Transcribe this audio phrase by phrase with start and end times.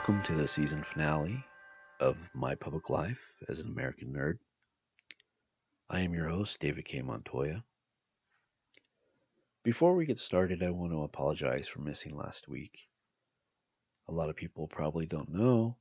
[0.00, 1.44] Welcome to the season finale
[2.00, 3.20] of My Public Life
[3.50, 4.38] as an American Nerd.
[5.90, 7.02] I am your host, David K.
[7.02, 7.62] Montoya.
[9.62, 12.88] Before we get started, I want to apologize for missing last week.
[14.08, 15.76] A lot of people probably don't know,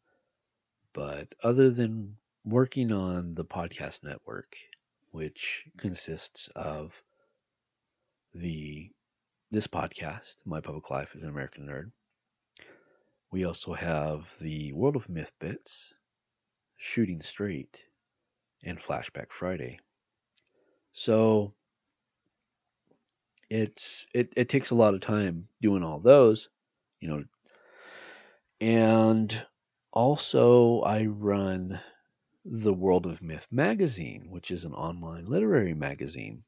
[0.92, 4.58] but other than working on the podcast network,
[5.12, 6.92] which consists of
[8.34, 8.92] the
[9.50, 11.94] this podcast, My Public Life as an American Nerd,
[13.32, 15.94] we also have the World of Myth Bits,
[16.78, 17.80] Shooting Straight,
[18.64, 19.80] and Flashback Friday.
[20.94, 21.54] So
[23.50, 26.50] it's it, it takes a lot of time doing all those,
[27.00, 27.24] you know.
[28.62, 29.46] And
[29.92, 31.80] also I run
[32.46, 36.44] the World of Myth magazine, which is an online literary magazine.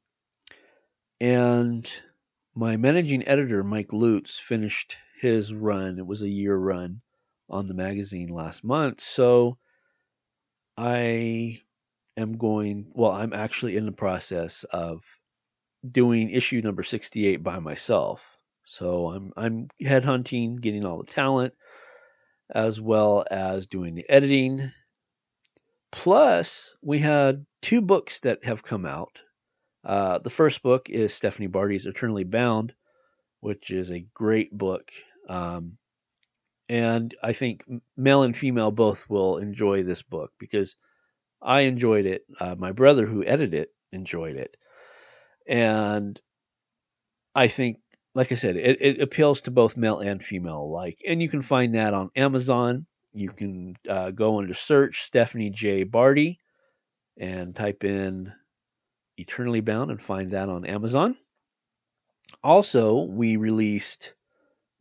[1.19, 1.89] And
[2.55, 5.99] my managing editor, Mike Lutz, finished his run.
[5.99, 7.01] It was a year run
[7.49, 9.01] on the magazine last month.
[9.01, 9.57] So
[10.77, 11.61] I
[12.17, 15.03] am going, well, I'm actually in the process of
[15.89, 18.37] doing issue number 68 by myself.
[18.63, 21.53] So I'm I'm headhunting, getting all the talent
[22.53, 24.71] as well as doing the editing.
[25.91, 29.19] Plus, we had two books that have come out.
[29.83, 32.73] Uh, the first book is Stephanie Barty's Eternally Bound,
[33.39, 34.91] which is a great book.
[35.29, 35.77] Um,
[36.69, 37.65] and I think
[37.97, 40.75] male and female both will enjoy this book because
[41.41, 42.25] I enjoyed it.
[42.39, 44.55] Uh, my brother, who edited it, enjoyed it.
[45.47, 46.19] And
[47.35, 47.79] I think,
[48.13, 50.99] like I said, it, it appeals to both male and female alike.
[51.05, 52.85] And you can find that on Amazon.
[53.13, 55.83] You can uh, go under search Stephanie J.
[55.83, 56.39] Barty
[57.17, 58.31] and type in
[59.17, 61.17] Eternally Bound and find that on Amazon.
[62.43, 64.13] Also, we released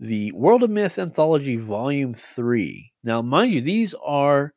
[0.01, 2.91] the World of Myth Anthology Volume 3.
[3.05, 4.55] Now, mind you, these are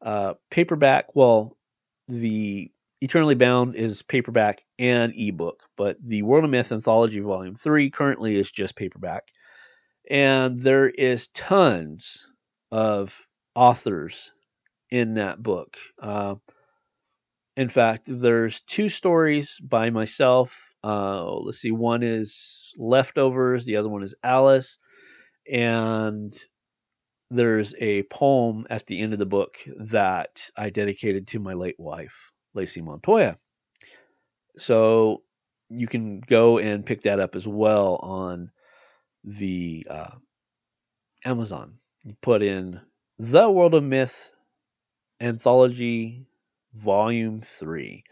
[0.00, 1.16] uh, paperback.
[1.16, 1.56] Well,
[2.06, 2.70] the
[3.00, 8.36] Eternally Bound is paperback and ebook, but the World of Myth Anthology Volume 3 currently
[8.36, 9.24] is just paperback.
[10.08, 12.28] And there is tons
[12.70, 13.18] of
[13.56, 14.30] authors
[14.88, 15.76] in that book.
[16.00, 16.36] Uh,
[17.56, 23.88] in fact, there's two stories by myself uh, let's see, one is Leftovers, the other
[23.88, 24.78] one is Alice,
[25.50, 26.36] and
[27.30, 31.78] there's a poem at the end of the book that I dedicated to my late
[31.78, 33.38] wife, Lacey Montoya.
[34.58, 35.22] So
[35.70, 38.50] you can go and pick that up as well on
[39.24, 40.14] the uh,
[41.24, 41.78] Amazon.
[42.04, 42.80] You put in
[43.18, 44.30] The World of Myth
[45.18, 46.26] Anthology
[46.74, 48.04] Volume 3.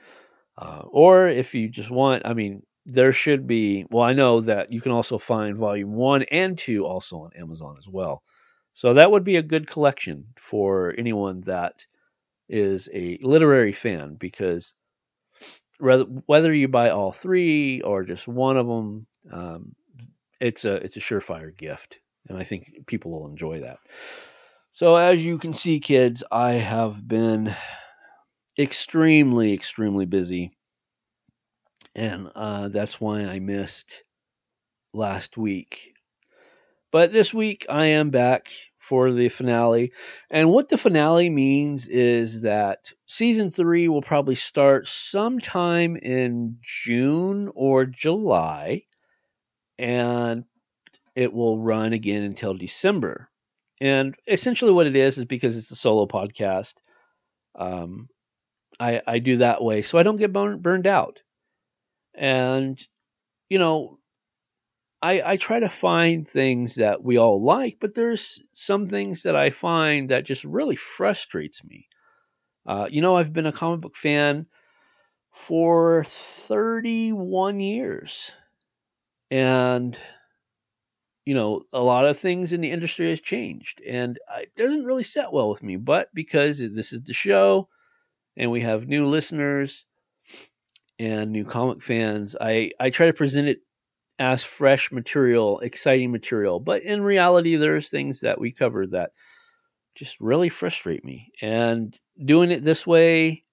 [0.56, 4.72] Uh, or if you just want, I mean, there should be, well, I know that
[4.72, 8.22] you can also find volume one and two also on Amazon as well.
[8.74, 11.86] So that would be a good collection for anyone that
[12.48, 14.74] is a literary fan because
[15.78, 19.74] whether, whether you buy all three or just one of them, um,
[20.40, 23.78] it's a it's a surefire gift, and I think people will enjoy that.
[24.72, 27.54] So as you can see, kids, I have been
[28.58, 30.52] extremely, extremely busy.
[31.94, 34.04] And uh, that's why I missed
[34.94, 35.94] last week.
[36.90, 39.92] But this week I am back for the finale.
[40.30, 47.50] And what the finale means is that season three will probably start sometime in June
[47.54, 48.82] or July.
[49.78, 50.44] And
[51.14, 53.28] it will run again until December.
[53.80, 56.74] And essentially, what it is is because it's a solo podcast.
[57.54, 58.08] Um,
[58.80, 61.22] I, I do that way so I don't get burn, burned out.
[62.14, 62.80] And,
[63.48, 63.98] you know,
[65.02, 69.34] I, I try to find things that we all like, but there's some things that
[69.34, 71.88] I find that just really frustrates me.
[72.64, 74.46] Uh, you know, I've been a comic book fan
[75.32, 78.30] for 31 years.
[79.30, 79.98] And,
[81.24, 83.80] you know, a lot of things in the industry has changed.
[83.84, 87.68] And it doesn't really set well with me, but because this is the show,
[88.36, 89.86] and we have new listeners
[90.98, 93.60] and new comic fans, I, I try to present it
[94.18, 96.60] as fresh material, exciting material.
[96.60, 99.10] But in reality, there's things that we cover that
[99.94, 101.32] just really frustrate me.
[101.40, 103.44] And doing it this way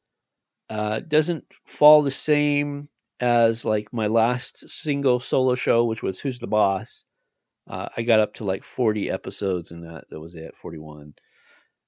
[0.69, 2.89] uh, doesn't fall the same
[3.19, 7.05] as like my last single solo show, which was Who's the Boss.
[7.67, 10.05] Uh, I got up to like 40 episodes in that.
[10.09, 11.13] That was it, 41,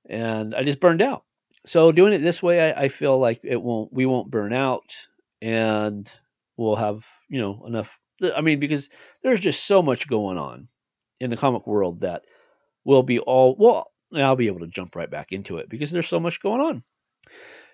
[0.09, 1.23] and I just burned out.
[1.65, 3.93] So doing it this way, I, I feel like it won't.
[3.93, 4.95] We won't burn out,
[5.41, 6.11] and
[6.57, 7.99] we'll have you know enough.
[8.35, 8.89] I mean, because
[9.23, 10.67] there's just so much going on
[11.19, 12.23] in the comic world that
[12.83, 13.91] we'll be all well.
[14.13, 16.83] I'll be able to jump right back into it because there's so much going on.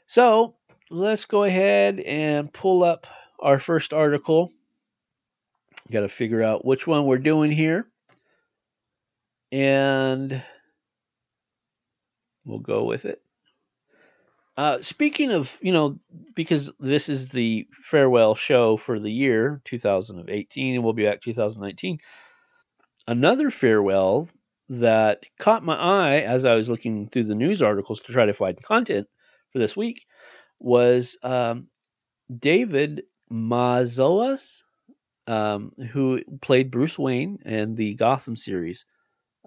[0.06, 0.56] So
[0.90, 3.08] let's go ahead and pull up
[3.40, 4.52] our first article.
[5.92, 7.88] Got to figure out which one we're doing here.
[9.52, 10.44] And
[12.46, 13.22] we'll go with it.
[14.58, 16.00] Uh, speaking of, you know,
[16.34, 22.00] because this is the farewell show for the year 2018, and we'll be back 2019.
[23.08, 24.28] Another farewell
[24.70, 28.34] that caught my eye as I was looking through the news articles to try to
[28.34, 29.08] find content
[29.54, 30.06] for this week
[30.60, 31.68] was um,
[32.36, 34.64] David Mazouz,
[35.28, 38.86] um, who played Bruce Wayne in the Gotham series.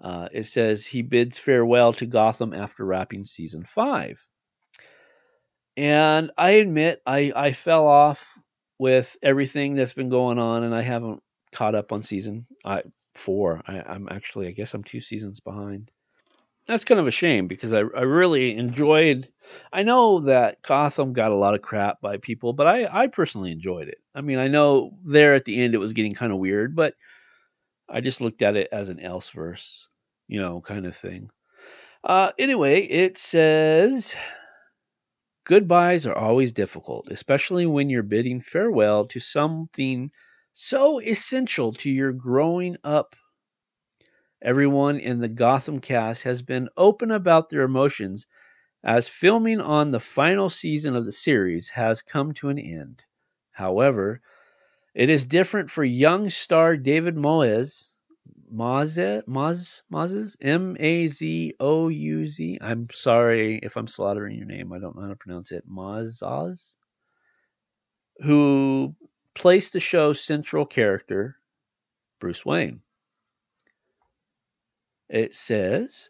[0.01, 4.25] Uh, it says he bids farewell to Gotham after wrapping season five.
[5.77, 8.25] And I admit I, I fell off
[8.77, 11.21] with everything that's been going on, and I haven't
[11.51, 12.83] caught up on season I,
[13.15, 13.61] four.
[13.67, 15.91] I, I'm actually, I guess I'm two seasons behind
[16.65, 19.27] that's kind of a shame because I, I really enjoyed.
[19.73, 23.51] I know that Gotham got a lot of crap by people, but I, I personally
[23.51, 23.99] enjoyed it.
[24.13, 26.95] I mean, I know there at the end it was getting kind of weird, but
[27.89, 29.87] I just looked at it as an Elseverse,
[30.27, 31.29] you know, kind of thing.
[32.03, 34.15] Uh, anyway, it says
[35.45, 40.11] goodbyes are always difficult, especially when you're bidding farewell to something
[40.53, 43.15] so essential to your growing up
[44.43, 48.27] Everyone in the Gotham cast has been open about their emotions
[48.83, 53.03] as filming on the final season of the series has come to an end.
[53.51, 54.21] However,
[54.95, 57.90] it is different for young star David Moez.
[58.51, 62.57] Moz, Maz, Mozes, M A Z O U Z.
[62.61, 64.73] I'm sorry if I'm slaughtering your name.
[64.73, 65.63] I don't know how to pronounce it.
[65.69, 66.75] Mozaz,
[68.19, 68.95] who
[69.33, 71.37] placed the show's central character,
[72.19, 72.81] Bruce Wayne.
[75.09, 76.09] It says,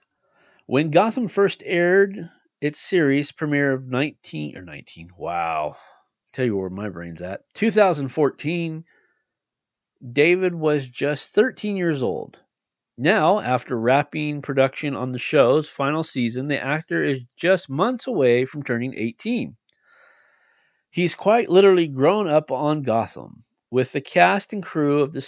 [0.66, 2.30] when Gotham first aired
[2.60, 5.76] its series premiere of 19 or 19, wow.
[6.34, 7.42] Tell you where my brain's at.
[7.56, 8.86] 2014,
[10.02, 12.38] David was just 13 years old.
[12.98, 18.46] Now, after wrapping production on the show's final season, the actor is just months away
[18.46, 19.56] from turning 18.
[20.90, 25.22] He's quite literally grown up on Gotham, with the cast and crew of the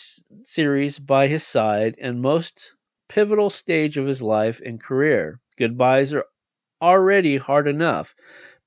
[0.43, 2.73] series by his side and most
[3.07, 5.39] pivotal stage of his life and career.
[5.57, 6.25] Goodbyes are
[6.81, 8.15] already hard enough,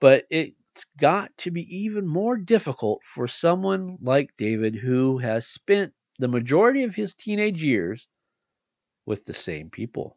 [0.00, 5.92] but it's got to be even more difficult for someone like David who has spent
[6.18, 8.08] the majority of his teenage years
[9.04, 10.16] with the same people.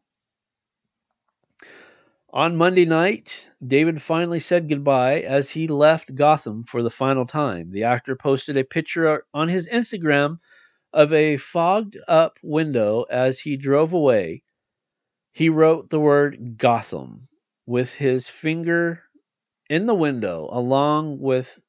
[2.31, 7.71] On Monday night, David finally said goodbye as he left Gotham for the final time.
[7.71, 10.37] The actor posted a picture on his Instagram
[10.93, 14.43] of a fogged up window as he drove away.
[15.31, 17.27] He wrote the word Gotham
[17.65, 19.03] with his finger
[19.69, 21.59] in the window, along with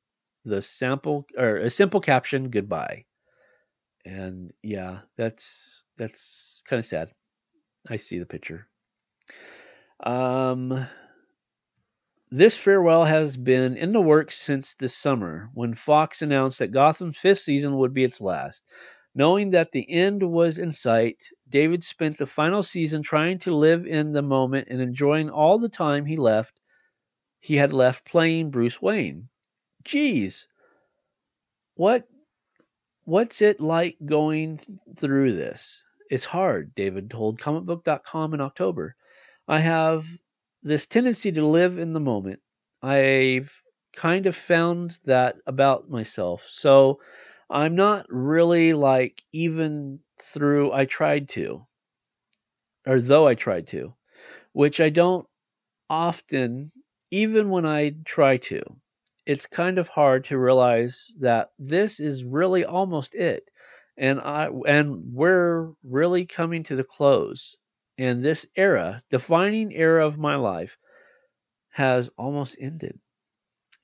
[0.45, 3.05] the sample or a simple caption, "Goodbye."
[4.05, 7.11] And yeah, that's that's kind of sad.
[7.89, 8.67] I see the picture.
[10.03, 10.87] Um,
[12.31, 17.19] this farewell has been in the works since this summer when Fox announced that Gotham's
[17.19, 18.65] fifth season would be its last.
[19.15, 23.87] Knowing that the end was in sight, David spent the final season trying to live
[23.87, 26.61] in the moment and enjoying all the time he left
[27.41, 29.31] he had left playing Bruce Wayne.
[29.83, 30.47] Geez.
[31.75, 32.07] What
[33.05, 34.59] what's it like going
[34.97, 35.85] through this?
[36.11, 38.97] It's hard, David told comicbook.com in October.
[39.47, 40.07] I have
[40.63, 42.41] this tendency to live in the moment.
[42.83, 43.53] I've
[43.95, 46.47] kind of found that about myself.
[46.51, 47.01] So
[47.49, 51.67] I'm not really like even through I tried to,
[52.87, 53.95] or though I tried to,
[54.53, 55.27] which I don't
[55.89, 56.71] often,
[57.11, 58.63] even when I try to.
[59.31, 63.45] It's kind of hard to realize that this is really almost it.
[63.97, 67.57] And I and we're really coming to the close.
[67.97, 70.77] And this era, defining era of my life,
[71.69, 72.99] has almost ended.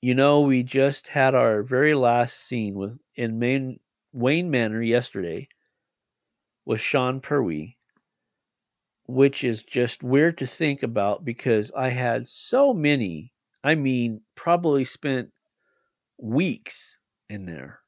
[0.00, 3.78] You know, we just had our very last scene with in
[4.12, 5.48] Wayne Manor yesterday
[6.64, 7.76] with Sean Pertwee,
[9.04, 13.32] which is just weird to think about because I had so many.
[13.62, 15.30] I mean, probably spent
[16.18, 17.80] weeks in there.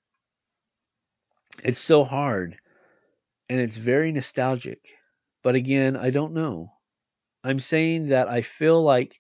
[1.63, 2.57] It's so hard
[3.49, 4.81] and it's very nostalgic.
[5.43, 6.73] But again, I don't know.
[7.43, 9.19] I'm saying that I feel like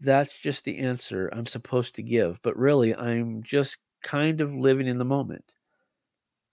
[0.00, 2.38] that's just the answer I'm supposed to give.
[2.42, 5.44] But really, I'm just kind of living in the moment,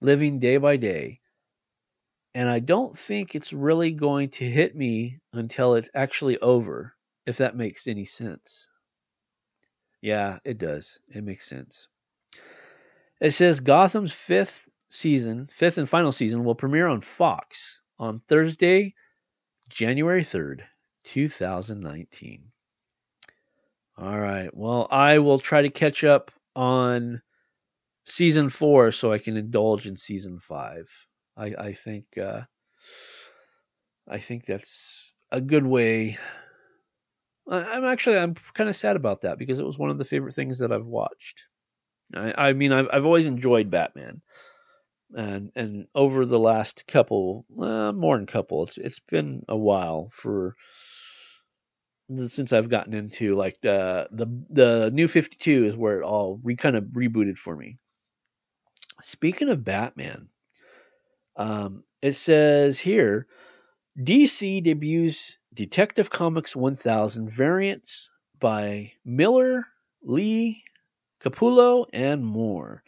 [0.02, 1.20] living day by day.
[2.34, 7.38] And I don't think it's really going to hit me until it's actually over, if
[7.38, 8.68] that makes any sense.
[10.06, 11.00] Yeah, it does.
[11.08, 11.88] It makes sense.
[13.20, 18.94] It says Gotham's fifth season, fifth and final season, will premiere on Fox on Thursday,
[19.68, 20.62] January 3rd,
[21.06, 22.44] 2019.
[23.98, 24.56] All right.
[24.56, 27.24] Well, I will try to catch up on
[28.06, 30.88] season four so I can indulge in season five.
[31.36, 32.42] I, I think uh,
[34.08, 36.20] I think that's a good way.
[37.48, 40.06] I, am actually I'm kind of sad about that because it was one of the
[40.06, 41.44] favorite things that I've watched.
[42.14, 44.22] I, I mean I've I've always enjoyed Batman,
[45.16, 50.10] and and over the last couple uh, more than couple it's it's been a while
[50.12, 50.56] for
[52.28, 56.56] since I've gotten into like the the the new 52 is where it all re
[56.56, 57.78] kind of rebooted for me.
[59.02, 60.30] Speaking of Batman,
[61.36, 63.28] um, it says here
[64.00, 69.66] DC debuts Detective Comics 1000 variants by Miller,
[70.04, 70.64] Lee,
[71.24, 72.84] Capullo, and more.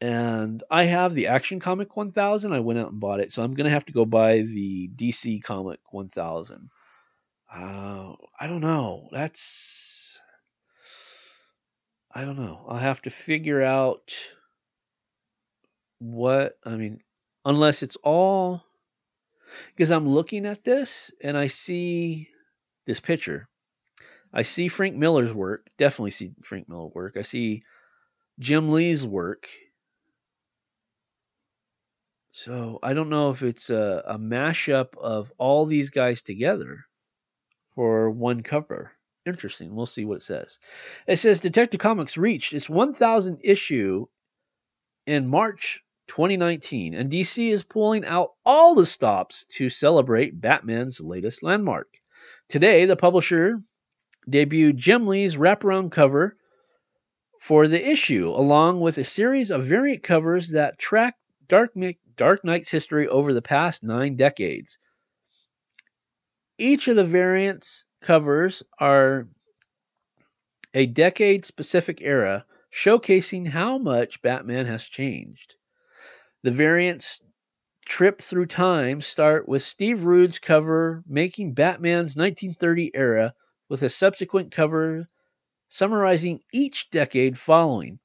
[0.00, 2.52] And I have the Action Comic 1000.
[2.52, 5.42] I went out and bought it, so I'm gonna have to go buy the DC
[5.42, 6.70] Comic 1000.
[7.54, 9.08] Uh, I don't know.
[9.12, 10.20] That's
[12.12, 12.64] I don't know.
[12.68, 14.14] I'll have to figure out
[15.98, 17.00] what I mean,
[17.44, 18.64] unless it's all
[19.74, 22.28] because I'm looking at this and I see
[22.86, 23.48] this picture.
[24.32, 25.68] I see Frank Miller's work.
[25.78, 27.16] Definitely see Frank Miller's work.
[27.16, 27.62] I see
[28.38, 29.48] Jim Lee's work.
[32.32, 36.84] So I don't know if it's a, a mashup of all these guys together
[37.76, 38.90] for one cover.
[39.24, 39.74] Interesting.
[39.74, 40.58] We'll see what it says.
[41.06, 44.06] It says Detective Comics reached its 1000 issue
[45.06, 51.42] in March 2019, and DC is pulling out all the stops to celebrate Batman's latest
[51.42, 51.88] landmark.
[52.48, 53.60] Today, the publisher
[54.28, 56.36] debuted Jim Lee's wraparound cover
[57.40, 61.16] for the issue, along with a series of variant covers that track
[61.48, 61.72] Dark,
[62.16, 64.78] Dark Knight's history over the past nine decades.
[66.56, 69.28] Each of the variants covers are
[70.72, 75.54] a decade specific era, showcasing how much Batman has changed.
[76.44, 77.22] The variants
[77.86, 83.34] trip through time start with Steve Rude's cover making Batman's 1930 era
[83.70, 85.08] with a subsequent cover
[85.70, 87.98] summarizing each decade following.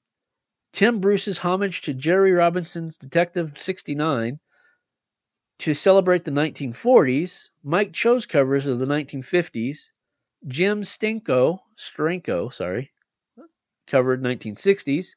[0.71, 4.39] Tim Bruce's homage to Jerry Robinson's Detective 69
[5.57, 9.89] to celebrate the 1940s, Mike Cho's covers of the 1950s.
[10.47, 12.93] Jim Stenko, Stranko, sorry,
[13.85, 15.09] covered 1960s.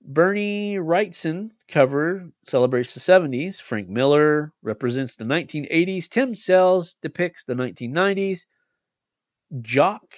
[0.00, 3.60] Bernie Wrightson cover celebrates the 70s.
[3.60, 6.08] Frank Miller represents the 1980s.
[6.08, 8.46] Tim Sales depicts the 1990s.
[9.60, 10.14] Jock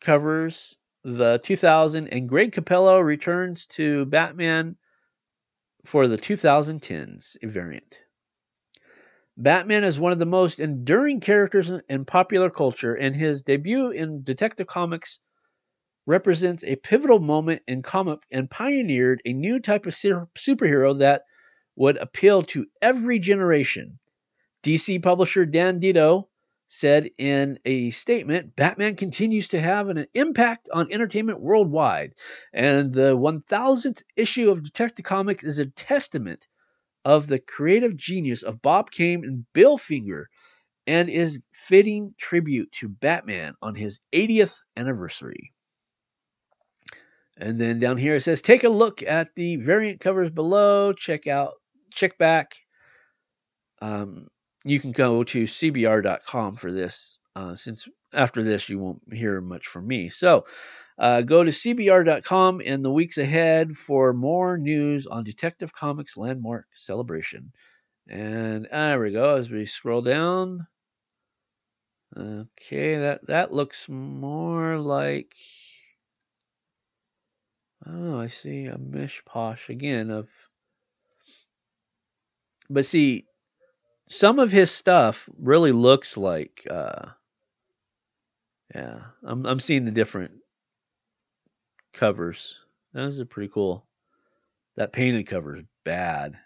[0.00, 4.76] covers the 2000, and Greg Capullo returns to Batman
[5.84, 7.98] for the 2010s variant.
[9.36, 14.22] Batman is one of the most enduring characters in popular culture, and his debut in
[14.22, 15.18] Detective Comics
[16.06, 21.22] represents a pivotal moment in comic and pioneered a new type of superhero that
[21.76, 23.98] would appeal to every generation.
[24.62, 26.28] DC publisher Dan Didio
[26.68, 32.14] said in a statement Batman continues to have an impact on entertainment worldwide,
[32.52, 36.46] and the 1000th issue of Detective Comics is a testament
[37.04, 40.28] of the creative genius of Bob Kane and Bill Finger
[40.86, 45.53] and is fitting tribute to Batman on his 80th anniversary.
[47.36, 51.26] And then down here it says take a look at the variant covers below, check
[51.26, 51.54] out
[51.92, 52.56] check back.
[53.80, 54.28] Um,
[54.64, 59.66] you can go to cbr.com for this uh, since after this you won't hear much
[59.66, 60.08] from me.
[60.08, 60.46] So
[60.98, 66.66] uh, go to CBR.com in the weeks ahead for more news on Detective Comics Landmark
[66.72, 67.52] Celebration.
[68.08, 69.36] And there we go.
[69.36, 70.66] As we scroll down,
[72.16, 75.34] okay, that that looks more like.
[77.86, 80.28] Oh, I see a mishposh again of.
[82.70, 83.26] But see,
[84.08, 87.06] some of his stuff really looks like uh
[88.74, 90.32] yeah, I'm I'm seeing the different
[91.92, 92.60] covers.
[92.92, 93.86] Those are pretty cool.
[94.76, 96.38] That painted cover is bad.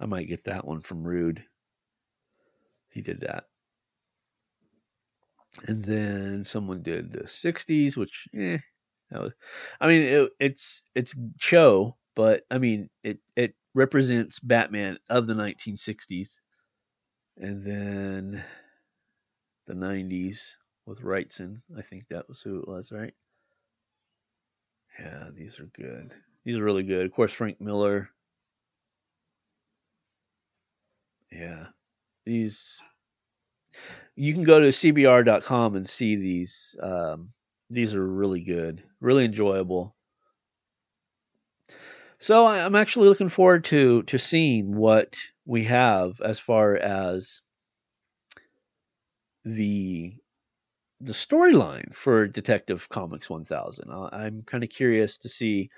[0.00, 1.44] I might get that one from Rude.
[2.90, 3.44] He did that.
[5.66, 8.58] And then someone did the 60s, which, eh,
[9.18, 9.32] was,
[9.80, 15.34] I mean, it, it's it's Cho, but I mean, it it represents Batman of the
[15.34, 16.40] 1960s,
[17.36, 18.44] and then
[19.66, 20.54] the 90s
[20.86, 21.62] with Wrightson.
[21.76, 23.14] I think that was who it was, right?
[24.98, 26.12] Yeah, these are good.
[26.44, 27.06] These are really good.
[27.06, 28.10] Of course, Frank Miller.
[31.30, 31.66] Yeah,
[32.26, 32.78] these.
[34.16, 36.76] You can go to cbr.com and see these.
[36.82, 37.30] Um,
[37.70, 39.94] these are really good, really enjoyable.
[42.18, 47.40] So I'm actually looking forward to to seeing what we have as far as
[49.44, 50.14] the
[51.00, 53.90] the storyline for Detective Comics 1000.
[53.90, 55.70] I'm kind of curious to see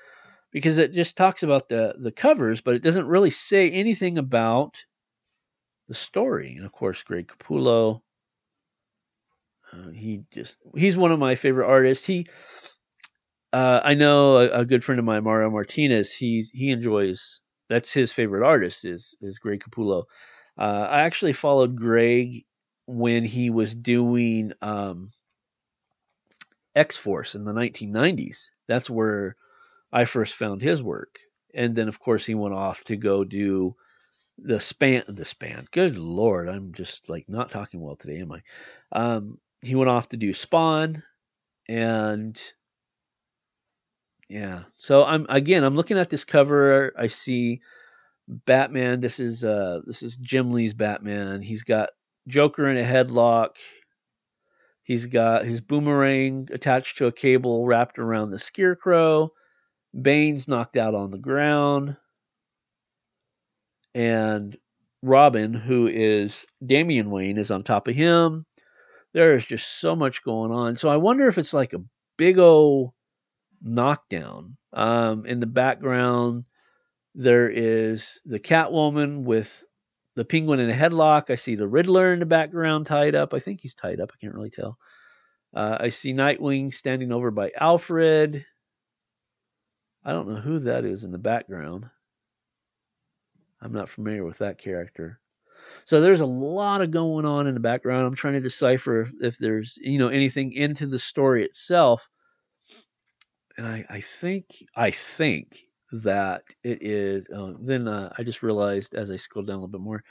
[0.50, 4.84] because it just talks about the the covers, but it doesn't really say anything about
[5.86, 6.54] the story.
[6.56, 8.02] And of course, Greg Capullo,
[9.72, 12.06] uh, he just he's one of my favorite artists.
[12.06, 12.26] He
[13.52, 16.12] uh, I know a, a, good friend of mine, Mario Martinez.
[16.12, 20.04] He's he enjoys that's his favorite artist is is Greg Capullo.
[20.58, 22.44] Uh, I actually followed Greg
[22.86, 25.10] when he was doing um,
[26.74, 28.50] X Force in the 1990s.
[28.68, 29.36] That's where
[29.92, 31.18] I first found his work.
[31.54, 33.76] And then, of course, he went off to go do
[34.38, 35.04] the span.
[35.08, 35.66] The span.
[35.70, 38.40] Good lord, I'm just like not talking well today, am I?
[38.92, 41.02] Um, he went off to do Spawn,
[41.68, 42.40] and
[44.28, 44.64] yeah.
[44.76, 45.64] So I'm again.
[45.64, 46.92] I'm looking at this cover.
[46.98, 47.60] I see
[48.28, 49.00] Batman.
[49.00, 51.42] This is uh this is Jim Lee's Batman.
[51.42, 51.90] He's got
[52.28, 53.50] Joker in a headlock.
[54.82, 59.30] He's got his boomerang attached to a cable wrapped around the scarecrow.
[60.00, 61.96] Bane's knocked out on the ground.
[63.94, 64.56] And
[65.02, 68.46] Robin, who is Damian Wayne, is on top of him.
[69.12, 70.76] There is just so much going on.
[70.76, 71.84] So I wonder if it's like a
[72.16, 72.92] big old
[73.62, 74.56] knockdown.
[74.72, 76.44] Um, in the background,
[77.14, 79.64] there is the Catwoman with
[80.14, 81.30] the penguin in a headlock.
[81.30, 83.34] I see the Riddler in the background tied up.
[83.34, 84.10] I think he's tied up.
[84.12, 84.78] I can't really tell.
[85.54, 88.46] Uh, I see Nightwing standing over by Alfred.
[90.04, 91.88] I don't know who that is in the background.
[93.60, 95.20] I'm not familiar with that character.
[95.84, 98.06] So there's a lot of going on in the background.
[98.06, 102.08] I'm trying to decipher if there's you know anything into the story itself.
[103.56, 105.60] And I, I think I think
[105.92, 107.28] that it is.
[107.30, 110.02] Uh, then uh, I just realized as I scroll down a little bit more,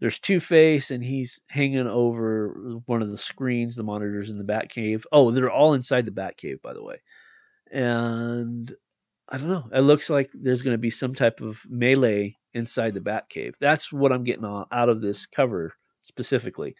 [0.00, 4.44] there's Two Face, and he's hanging over one of the screens, the monitors in the
[4.44, 5.04] Batcave.
[5.12, 7.00] Oh, they're all inside the Batcave, by the way.
[7.70, 8.74] And
[9.28, 9.68] I don't know.
[9.72, 13.54] It looks like there's going to be some type of melee inside the Batcave.
[13.60, 16.76] That's what I'm getting out of this cover specifically.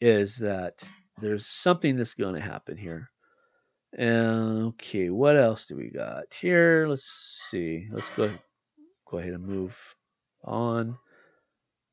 [0.00, 0.82] Is that
[1.20, 3.10] there's something that's going to happen here.
[3.98, 6.86] Okay, what else do we got here?
[6.88, 7.88] Let's see.
[7.92, 8.30] Let's go
[9.10, 9.76] go ahead and move
[10.44, 10.96] on.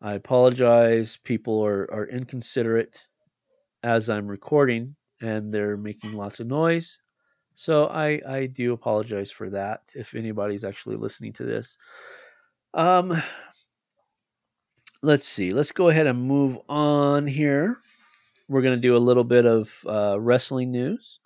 [0.02, 1.18] I apologize.
[1.24, 3.00] People are, are inconsiderate
[3.84, 7.00] as I'm recording and they're making lots of noise.
[7.56, 11.78] So I, I do apologize for that if anybody's actually listening to this.
[12.74, 13.22] Um,
[15.02, 15.54] let's see.
[15.54, 17.80] Let's go ahead and move on here.
[18.48, 21.20] We're going to do a little bit of uh, wrestling news.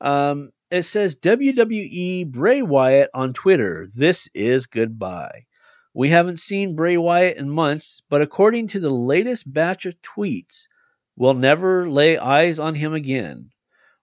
[0.00, 3.88] Um, it says WWE Bray Wyatt on Twitter.
[3.94, 5.46] This is goodbye.
[5.92, 10.68] We haven't seen Bray Wyatt in months, but according to the latest batch of tweets,
[11.16, 13.50] we'll never lay eyes on him again.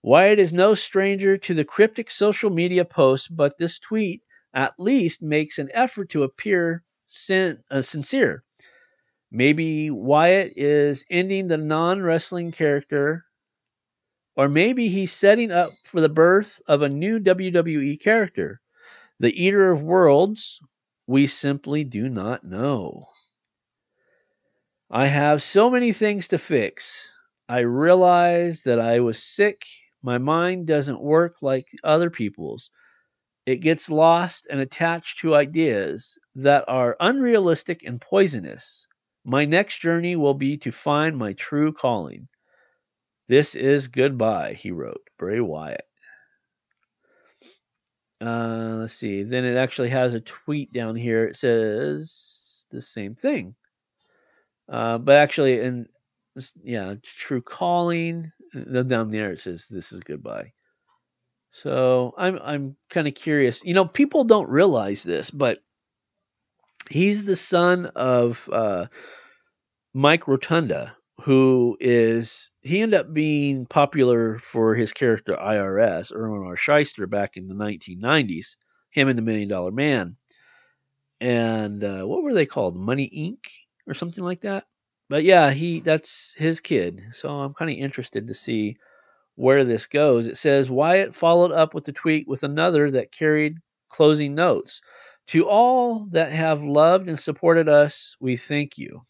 [0.03, 4.21] Wyatt is no stranger to the cryptic social media posts, but this tweet
[4.53, 8.43] at least makes an effort to appear sin- uh, sincere.
[9.31, 13.25] Maybe Wyatt is ending the non wrestling character
[14.37, 18.61] or maybe he's setting up for the birth of a new WWE character,
[19.19, 20.59] the Eater of Worlds.
[21.07, 23.09] We simply do not know.
[24.91, 27.17] I have so many things to fix.
[27.49, 29.65] I realize that I was sick.
[30.03, 32.69] My mind doesn't work like other people's.
[33.47, 38.89] It gets lost and attached to ideas that are unrealistic and poisonous.
[39.23, 42.27] My next journey will be to find my true calling.
[43.29, 45.01] This is goodbye, he wrote.
[45.17, 45.87] Bray Wyatt.
[48.19, 49.23] Uh, let's see.
[49.23, 51.23] Then it actually has a tweet down here.
[51.23, 53.55] It says the same thing.
[54.67, 55.87] Uh, but actually, in
[56.63, 60.51] yeah, True Calling, down there it says this is goodbye.
[61.63, 63.63] So I'm I'm kind of curious.
[63.63, 65.59] You know, people don't realize this, but
[66.89, 68.87] he's the son of uh,
[69.93, 76.55] Mike Rotunda, who is he ended up being popular for his character IRS Irwin R.
[76.55, 78.55] Schyster back in the 1990s.
[78.91, 80.15] Him and the Million Dollar Man,
[81.19, 82.75] and uh, what were they called?
[82.75, 83.49] Money Inc.
[83.87, 84.65] or something like that.
[85.09, 87.01] But yeah, he that's his kid.
[87.13, 88.77] So I'm kind of interested to see
[89.37, 90.27] where this goes.
[90.27, 94.81] It says Wyatt followed up with the tweet with another that carried closing notes.
[95.27, 99.05] To all that have loved and supported us, we thank you.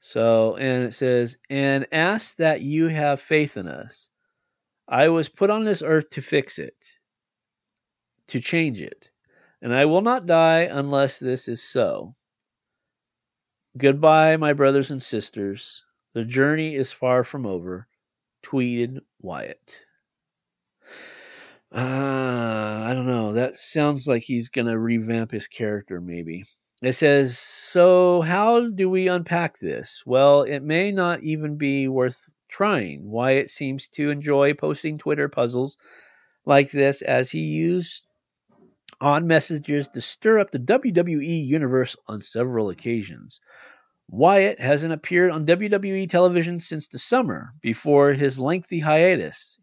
[0.00, 4.08] So, and it says, and ask that you have faith in us.
[4.88, 6.76] I was put on this earth to fix it,
[8.28, 9.10] to change it,
[9.60, 12.14] and I will not die unless this is so.
[13.76, 15.84] Goodbye, my brothers and sisters.
[16.14, 17.88] The journey is far from over
[18.44, 19.80] tweeted Wyatt.
[21.74, 23.32] Uh, I don't know.
[23.32, 26.44] That sounds like he's going to revamp his character, maybe.
[26.82, 30.02] It says, So, how do we unpack this?
[30.06, 33.10] Well, it may not even be worth trying.
[33.10, 35.76] Wyatt seems to enjoy posting Twitter puzzles
[36.44, 38.04] like this as he used
[39.00, 43.40] odd messages to stir up the WWE universe on several occasions.
[44.08, 49.58] Wyatt hasn't appeared on WWE television since the summer, before his lengthy hiatus.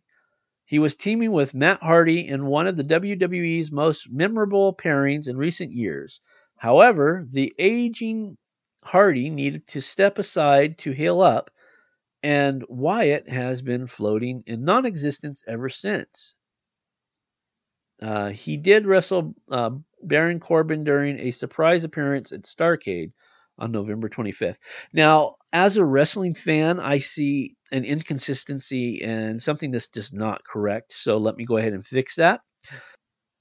[0.66, 5.38] He was teaming with Matt Hardy in one of the WWE's most memorable pairings in
[5.38, 6.22] recent years.
[6.56, 8.38] However, the aging
[8.84, 11.52] Hardy needed to step aside to heal up,
[12.24, 16.36] and Wyatt has been floating in non existence ever since.
[18.02, 23.12] Uh, he did wrestle uh, Baron Corbin during a surprise appearance at Starcade,
[23.62, 24.58] on November 25th.
[24.92, 30.94] Now, as a wrestling fan, I see an inconsistency and something that's just not correct.
[30.94, 32.42] So let me go ahead and fix that.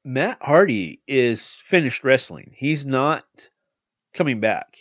[0.05, 2.53] Matt Hardy is finished wrestling.
[2.57, 3.25] He's not
[4.15, 4.79] coming back.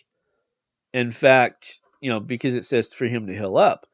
[0.93, 3.86] In fact, you know, because it says for him to heal up,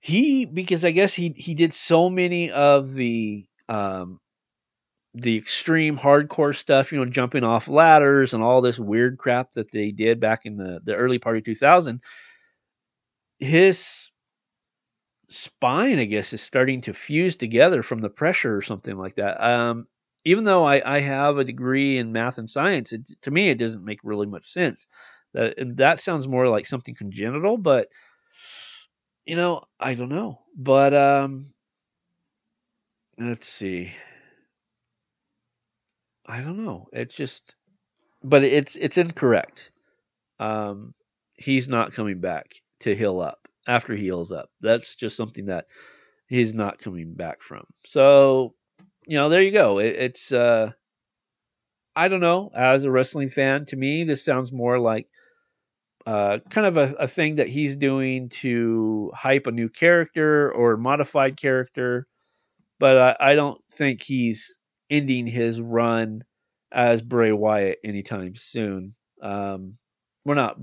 [0.00, 4.18] he because I guess he he did so many of the um
[5.14, 9.70] the extreme hardcore stuff, you know, jumping off ladders and all this weird crap that
[9.72, 12.00] they did back in the, the early part of 2000,
[13.38, 14.10] his
[15.28, 19.42] spine, I guess, is starting to fuse together from the pressure or something like that.
[19.42, 19.86] Um,
[20.24, 23.58] even though I, I have a degree in math and science, it, to me, it
[23.58, 24.86] doesn't make really much sense.
[25.32, 27.88] That that sounds more like something congenital, but
[29.24, 30.40] you know, I don't know.
[30.56, 31.52] But um,
[33.18, 33.92] let's see.
[36.30, 36.86] I don't know.
[36.92, 37.56] It's just,
[38.22, 39.72] but it's it's incorrect.
[40.38, 40.94] Um,
[41.34, 44.48] he's not coming back to heal up after he heals up.
[44.60, 45.66] That's just something that
[46.28, 47.64] he's not coming back from.
[47.84, 48.54] So,
[49.08, 49.80] you know, there you go.
[49.80, 50.70] It, it's uh,
[51.96, 52.52] I don't know.
[52.54, 55.08] As a wrestling fan, to me, this sounds more like
[56.06, 60.76] uh, kind of a, a thing that he's doing to hype a new character or
[60.76, 62.06] modified character.
[62.78, 64.59] But I, I don't think he's
[64.90, 66.24] ending his run
[66.72, 68.94] as Bray Wyatt anytime soon.
[69.22, 69.76] Um,
[70.24, 70.58] we're not.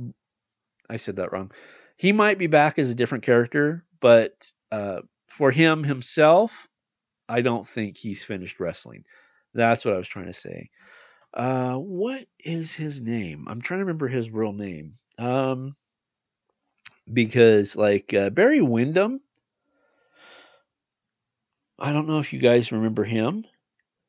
[0.89, 1.51] I said that wrong.
[1.97, 4.33] He might be back as a different character, but
[4.71, 6.67] uh, for him himself,
[7.27, 9.03] I don't think he's finished wrestling.
[9.53, 10.69] That's what I was trying to say.
[11.33, 13.47] Uh, what is his name?
[13.49, 14.93] I'm trying to remember his real name.
[15.17, 15.75] Um,
[17.11, 19.21] because like uh, Barry Windham,
[21.79, 23.45] I don't know if you guys remember him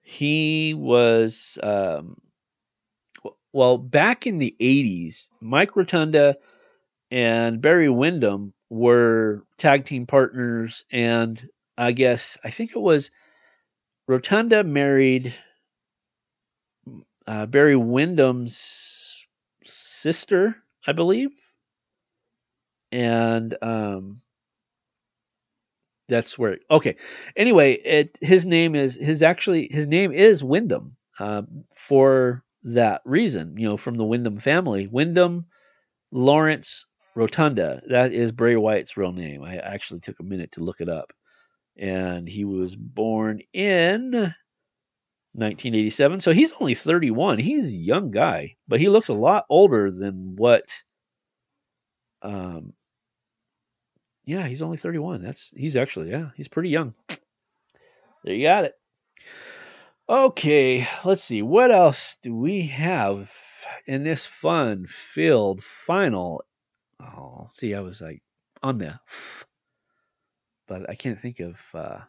[0.08, 2.16] he was um,
[3.52, 6.36] well back in the 80s mike rotunda
[7.10, 13.10] and barry windham were tag team partners and i guess i think it was
[14.06, 15.34] rotunda married
[17.26, 19.26] uh, barry windham's
[19.62, 21.32] sister i believe?
[22.90, 24.22] And um,
[26.08, 26.96] that's where okay.
[27.36, 31.42] Anyway it his name is his actually his name is windham uh,
[31.74, 34.86] for that reason you know from the windham family.
[34.86, 35.46] Windham
[36.12, 37.82] lawrence rotunda.
[37.88, 39.42] That is bray wyatt's real name.
[39.42, 41.12] I actually took a minute to look it up.
[41.78, 44.34] And he was born in
[45.34, 49.90] 1987 so he's only 31 he's a young guy but he looks a lot older
[49.90, 50.64] than what
[52.22, 52.72] um,
[54.28, 55.22] yeah, he's only 31.
[55.22, 56.94] That's he's actually yeah, he's pretty young.
[58.24, 58.74] There you got it.
[60.06, 61.40] Okay, let's see.
[61.40, 63.32] What else do we have
[63.86, 66.44] in this fun filled final
[67.00, 68.22] Oh, see, I was like
[68.62, 69.00] on the,
[70.66, 71.58] but I can't think of.
[71.72, 72.00] uh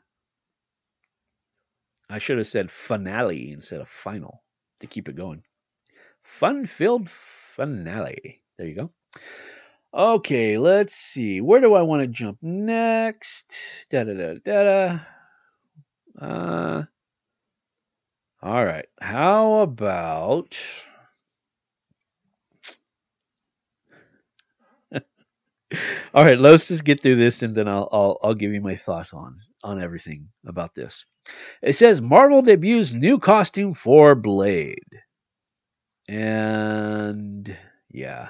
[2.09, 4.43] I should have said finale instead of final
[4.81, 5.43] to keep it going.
[6.23, 8.41] Fun filled finale.
[8.57, 8.91] There you go.
[9.93, 11.41] Okay, let's see.
[11.41, 13.55] Where do I want to jump next?
[13.89, 14.99] Da da da da da.
[16.19, 16.83] Uh,
[18.41, 18.87] all right.
[19.01, 20.55] How about
[26.13, 28.75] All right, let's just get through this, and then I'll, I'll I'll give you my
[28.75, 31.05] thoughts on on everything about this.
[31.61, 35.03] It says Marvel debuts new costume for Blade,
[36.07, 37.55] and
[37.89, 38.29] yeah,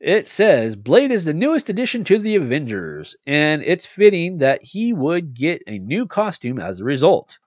[0.00, 4.94] it says Blade is the newest addition to the Avengers, and it's fitting that he
[4.94, 7.38] would get a new costume as a result.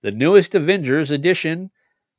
[0.00, 1.70] The newest Avengers edition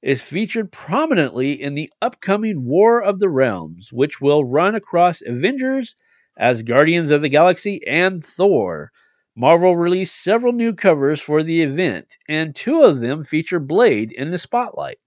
[0.04, 5.96] is featured prominently in the upcoming War of the Realms, which will run across Avengers,
[6.38, 8.92] as Guardians of the Galaxy, and Thor.
[9.36, 14.30] Marvel released several new covers for the event, and two of them feature Blade in
[14.30, 15.00] the spotlight.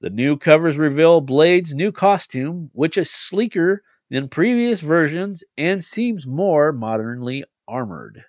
[0.00, 3.82] The new covers reveal Blade's new costume, which is sleeker
[4.14, 8.24] than previous versions and seems more modernly armored.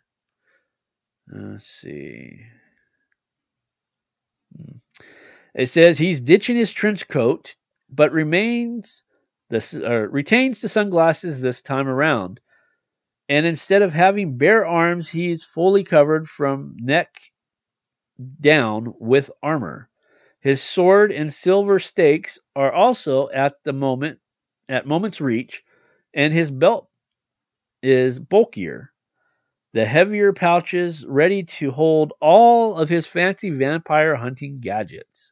[1.32, 2.42] Let's see.
[4.58, 4.78] Hmm.
[5.54, 7.56] It says he's ditching his trench coat,
[7.88, 9.04] but remains
[9.50, 12.40] the uh, retains the sunglasses this time around.
[13.30, 17.16] And instead of having bare arms, he's fully covered from neck
[18.42, 19.92] down with armor.
[20.40, 24.18] His sword and silver stakes are also at the moment
[24.68, 25.64] at moment's reach,
[26.16, 26.90] and his belt
[27.84, 28.92] is bulkier.
[29.74, 35.32] The heavier pouches ready to hold all of his fancy vampire hunting gadgets.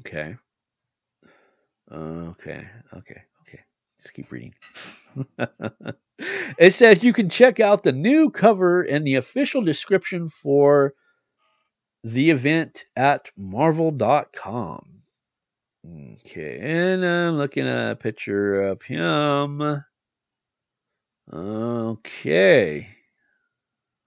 [0.00, 0.36] Okay.
[1.90, 2.68] Okay.
[2.94, 3.22] Okay.
[3.42, 3.60] Okay.
[4.02, 4.54] Just keep reading.
[6.58, 10.92] it says you can check out the new cover and the official description for
[12.04, 14.98] the event at marvel.com.
[15.88, 19.82] Okay, and I'm looking at a picture of him.
[21.32, 22.88] Okay.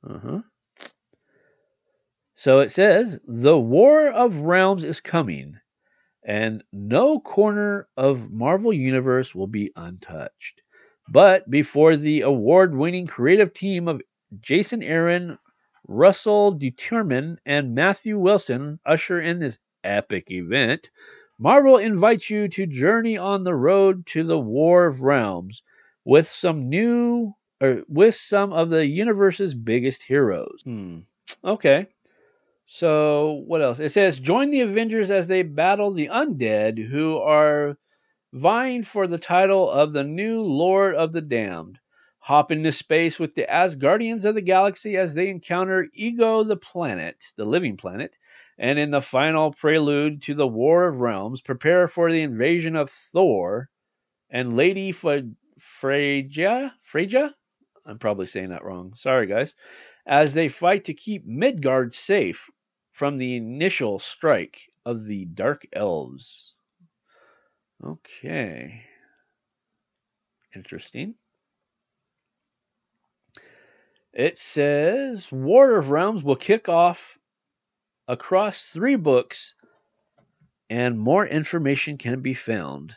[0.07, 0.41] Uh huh.
[2.35, 5.57] So it says, The War of Realms is coming
[6.23, 10.61] and no corner of Marvel Universe will be untouched.
[11.09, 14.01] But before the award winning creative team of
[14.39, 15.37] Jason Aaron,
[15.87, 20.91] Russell Dauterman, and Matthew Wilson usher in this epic event,
[21.41, 25.63] Marvel invites you to journey on the road to the War of Realms
[26.05, 30.61] with some new or with some of the universe's biggest heroes.
[30.63, 30.99] Hmm.
[31.43, 31.87] Okay.
[32.67, 33.79] So, what else?
[33.79, 37.75] It says join the Avengers as they battle the undead who are
[38.31, 41.79] vying for the title of the new Lord of the Damned.
[42.19, 47.17] Hop into space with the Asgardians of the galaxy as they encounter Ego the planet,
[47.35, 48.15] the living planet,
[48.61, 52.91] and in the final prelude to the War of Realms, prepare for the invasion of
[52.91, 53.67] Thor
[54.29, 56.71] and Lady Freyja.
[56.93, 57.33] Freyja?
[57.87, 58.93] I'm probably saying that wrong.
[58.95, 59.55] Sorry, guys.
[60.05, 62.51] As they fight to keep Midgard safe
[62.91, 66.53] from the initial strike of the Dark Elves.
[67.83, 68.83] Okay.
[70.55, 71.15] Interesting.
[74.13, 77.17] It says War of Realms will kick off
[78.11, 79.55] across three books,
[80.69, 82.93] and more information can be found.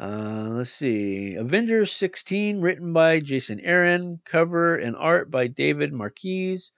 [0.00, 1.34] Uh, let's see.
[1.34, 6.70] Avengers 16, written by Jason Aaron, cover and art by David Marquez,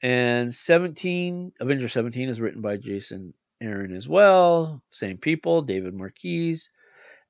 [0.00, 4.80] and 17, Avengers 17 is written by Jason Aaron as well.
[4.90, 6.70] Same people, David Marquez.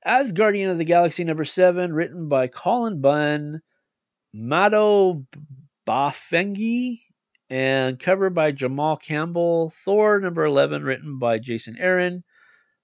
[0.05, 3.62] As Guardian of the Galaxy number 7, written by Cullen Bunn,
[4.35, 5.24] Mato
[5.88, 7.06] Bafengi,
[7.49, 9.71] and cover by Jamal Campbell.
[9.71, 12.25] Thor number 11, written by Jason Aaron.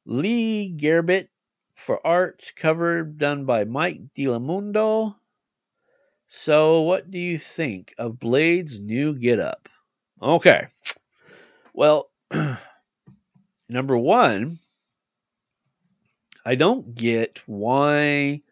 [0.05, 1.31] Lee Garbett
[1.77, 5.17] for art, cover done by Mike del Mundo.
[6.29, 9.69] So, what do you think of Blade's new getup?
[10.21, 10.69] Okay.
[11.75, 12.11] Well,
[13.69, 14.59] number one,
[16.45, 18.43] I don't get why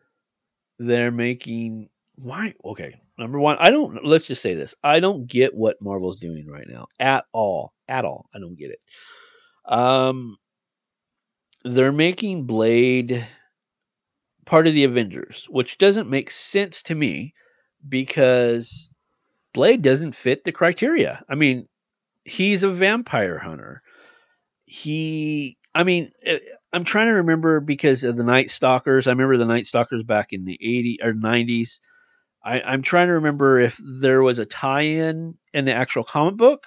[0.78, 5.54] they're making why okay number one i don't let's just say this i don't get
[5.54, 8.80] what marvel's doing right now at all at all i don't get it
[9.72, 10.36] um
[11.64, 13.26] they're making blade
[14.44, 17.34] part of the avengers which doesn't make sense to me
[17.88, 18.90] because
[19.52, 21.24] Blade doesn't fit the criteria.
[21.28, 21.68] I mean,
[22.24, 23.82] he's a vampire hunter.
[24.64, 26.38] He, I mean, eh,
[26.72, 29.06] I'm trying to remember because of the Night Stalkers.
[29.06, 31.80] I remember the Night Stalkers back in the 80s or 90s.
[32.42, 36.64] I, I'm trying to remember if there was a tie-in in the actual comic book,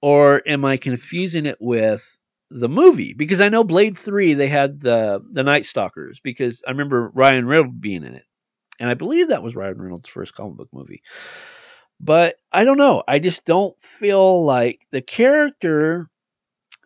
[0.00, 2.18] or am I confusing it with
[2.50, 3.14] the movie?
[3.14, 7.46] Because I know Blade Three they had the the Night Stalkers because I remember Ryan
[7.46, 8.24] Reynolds being in it,
[8.78, 11.02] and I believe that was Ryan Reynolds' first comic book movie.
[12.00, 13.02] But I don't know.
[13.06, 16.08] I just don't feel like the character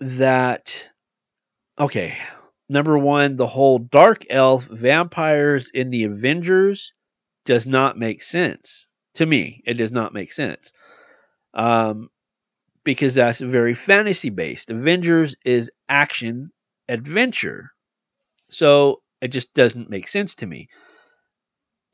[0.00, 0.88] that
[1.78, 2.16] okay,
[2.68, 6.92] number one, the whole dark elf vampires in the Avengers
[7.44, 9.62] does not make sense to me.
[9.66, 10.72] It does not make sense.
[11.52, 12.10] Um,
[12.84, 14.70] because that's very fantasy based.
[14.70, 16.50] Avengers is action
[16.88, 17.72] adventure.
[18.50, 20.68] So it just doesn't make sense to me.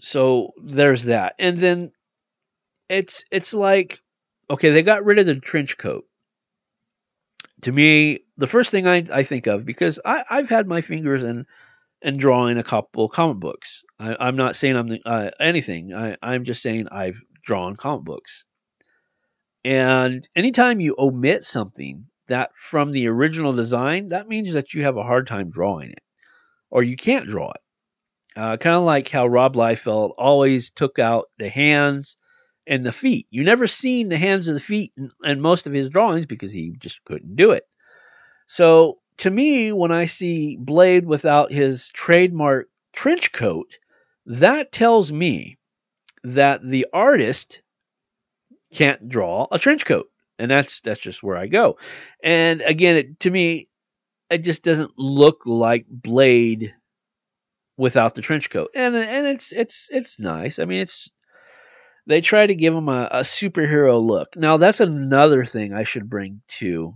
[0.01, 1.35] So there's that.
[1.39, 1.93] And then
[2.89, 4.01] it's it's like
[4.49, 6.05] okay, they got rid of the trench coat
[7.63, 11.23] to me, the first thing I, I think of because I, I've had my fingers
[11.23, 11.47] in
[12.03, 13.85] in drawing a couple comic books.
[13.99, 15.95] I, am not saying I'm the, uh, anything.
[15.95, 18.45] I, I'm just saying I've drawn comic books.
[19.65, 24.97] And anytime you omit something that from the original design, that means that you have
[24.97, 26.03] a hard time drawing it,
[26.71, 27.61] or you can't draw it.
[28.37, 32.17] Uh, kind of like how Rob Liefeld always took out the hands
[32.67, 33.27] and the feet.
[33.31, 36.53] You never seen the hands or the feet in, in most of his drawings because
[36.53, 37.65] he just couldn't do it.
[38.47, 43.79] So to me, when I see Blade without his trademark trench coat,
[44.27, 45.59] that tells me
[46.25, 47.63] that the artist
[48.73, 50.11] can't draw a trench coat.
[50.39, 51.77] And that's that's just where I go.
[52.23, 53.69] And again, it, to me,
[54.31, 56.75] it just doesn't look like Blade
[57.77, 58.71] without the trench coat.
[58.75, 60.59] And and it's it's it's nice.
[60.59, 61.11] I mean, it's
[62.07, 64.35] they try to give him a, a superhero look.
[64.37, 66.95] Now, that's another thing I should bring to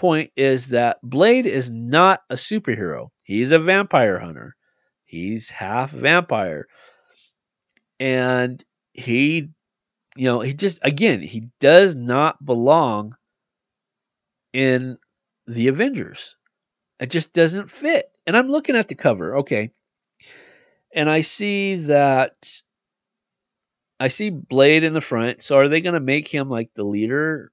[0.00, 3.08] point is that Blade is not a superhero.
[3.22, 4.56] He's a vampire hunter.
[5.04, 6.66] He's half vampire.
[7.98, 9.50] And he,
[10.16, 13.14] you know, he just, again, he does not belong
[14.54, 14.96] in
[15.46, 16.36] the Avengers.
[16.98, 18.10] It just doesn't fit.
[18.26, 19.70] And I'm looking at the cover, okay.
[20.94, 22.34] And I see that
[24.00, 25.42] I see Blade in the front.
[25.42, 27.52] So are they going to make him like the leader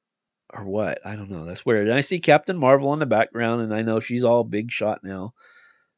[0.58, 1.00] or what?
[1.06, 1.46] I don't know.
[1.46, 1.88] That's weird.
[1.88, 5.04] And I see Captain Marvel in the background, and I know she's all big shot
[5.04, 5.34] now.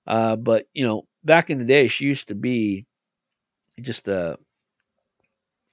[0.06, 2.86] Uh, but you know, back in the day, she used to be
[3.82, 4.38] just a.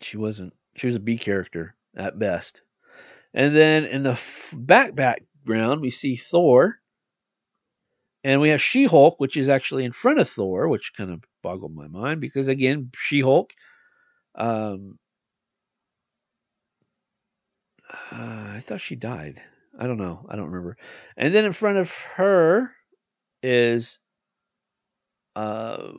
[0.01, 0.53] She wasn't.
[0.77, 2.62] She was a B character at best.
[3.35, 6.77] And then in the f- back background, we see Thor.
[8.25, 11.22] And we have She Hulk, which is actually in front of Thor, which kind of
[11.42, 13.53] boggled my mind because, again, She Hulk
[14.35, 14.99] um,
[17.90, 19.42] uh, I thought she died.
[19.79, 20.27] I don't know.
[20.29, 20.77] I don't remember.
[21.16, 22.72] And then in front of her
[23.42, 23.99] is,
[25.35, 25.92] uh,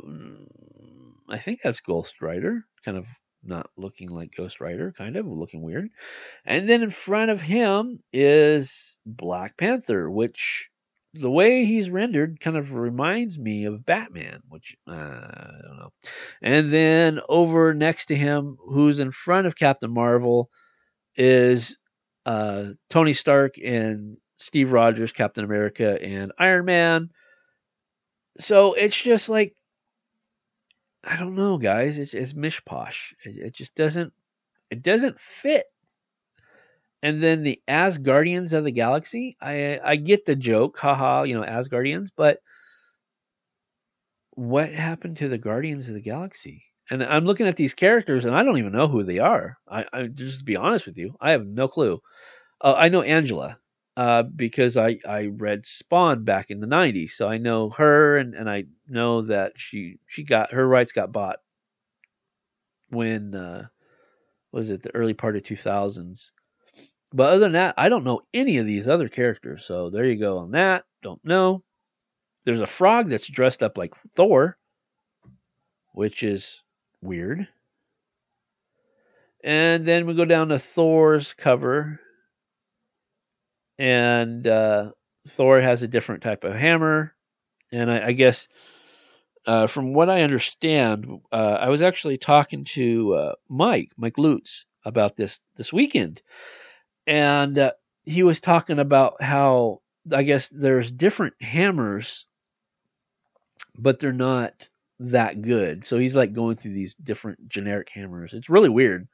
[1.29, 3.05] I think that's Ghost Rider, kind of
[3.43, 5.89] not looking like Ghost Rider, kind of looking weird.
[6.45, 10.69] And then in front of him is Black Panther, which
[11.13, 15.93] the way he's rendered kind of reminds me of Batman, which uh, I don't know.
[16.41, 20.49] And then over next to him, who's in front of Captain Marvel,
[21.17, 21.77] is
[22.25, 27.09] uh, Tony Stark and Steve Rogers, Captain America, and Iron Man.
[28.39, 29.55] So it's just like
[31.03, 31.97] I don't know, guys.
[31.97, 33.13] It's, it's mishposh.
[33.23, 34.13] It, it just doesn't
[34.69, 35.65] it doesn't fit
[37.03, 39.37] and then the Asgardians of the Galaxy.
[39.41, 42.39] I I get the joke, haha, you know, Asgardians, but
[44.31, 46.63] what happened to the Guardians of the Galaxy?
[46.89, 49.57] And I'm looking at these characters, and I don't even know who they are.
[49.67, 52.01] I, I just to be honest with you, I have no clue.
[52.61, 53.59] Uh, I know Angela
[53.97, 58.35] uh, because I, I read Spawn back in the '90s, so I know her, and,
[58.35, 61.39] and I know that she she got her rights got bought
[62.89, 63.67] when uh,
[64.53, 66.31] was it the early part of 2000s
[67.13, 69.65] but other than that, I don't know any of these other characters.
[69.65, 70.85] So there you go on that.
[71.01, 71.63] Don't know.
[72.43, 74.57] There's a frog that's dressed up like Thor,
[75.93, 76.61] which is
[77.01, 77.47] weird.
[79.43, 81.99] And then we go down to Thor's cover.
[83.77, 84.91] And uh,
[85.27, 87.13] Thor has a different type of hammer.
[87.71, 88.47] And I, I guess,
[89.45, 94.65] uh, from what I understand, uh, I was actually talking to uh, Mike, Mike Lutz,
[94.85, 96.21] about this this weekend
[97.07, 97.71] and uh,
[98.05, 99.81] he was talking about how
[100.11, 102.25] I guess there's different hammers,
[103.77, 104.69] but they're not
[104.99, 105.85] that good.
[105.85, 108.33] So he's like going through these different generic hammers.
[108.33, 109.07] It's really weird.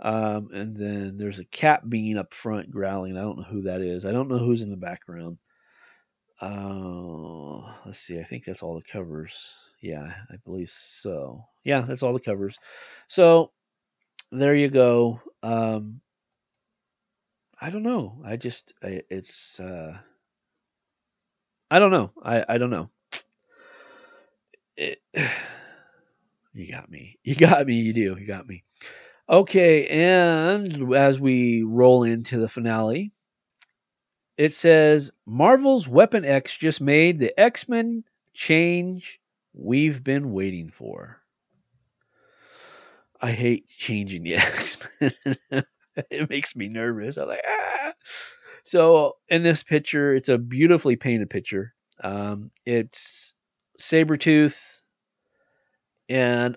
[0.00, 3.16] Um, and then there's a cat being up front growling.
[3.16, 4.04] I don't know who that is.
[4.04, 5.38] I don't know who's in the background.
[6.40, 8.18] Uh, let's see.
[8.18, 9.54] I think that's all the covers.
[9.80, 11.44] Yeah, I believe so.
[11.62, 12.58] Yeah, that's all the covers.
[13.08, 13.52] So
[14.32, 15.20] there you go.
[15.42, 16.00] Um,
[17.60, 18.20] I don't know.
[18.24, 19.98] I just I, it's uh,
[21.70, 22.10] I don't know.
[22.22, 22.90] I I don't know.
[24.76, 25.00] It,
[26.54, 27.18] you got me.
[27.24, 27.74] You got me.
[27.74, 28.16] You do.
[28.18, 28.64] You got me.
[29.28, 33.12] Okay, and as we roll into the finale,
[34.36, 38.04] it says Marvel's Weapon X just made the X Men
[38.34, 39.20] change
[39.54, 41.22] we've been waiting for.
[43.20, 45.64] I hate changing the X Men.
[46.10, 47.16] it makes me nervous.
[47.16, 47.92] I'm like, ah.
[48.64, 51.74] So in this picture, it's a beautifully painted picture.
[52.02, 53.34] Um, it's
[53.80, 54.80] Sabretooth,
[56.08, 56.56] and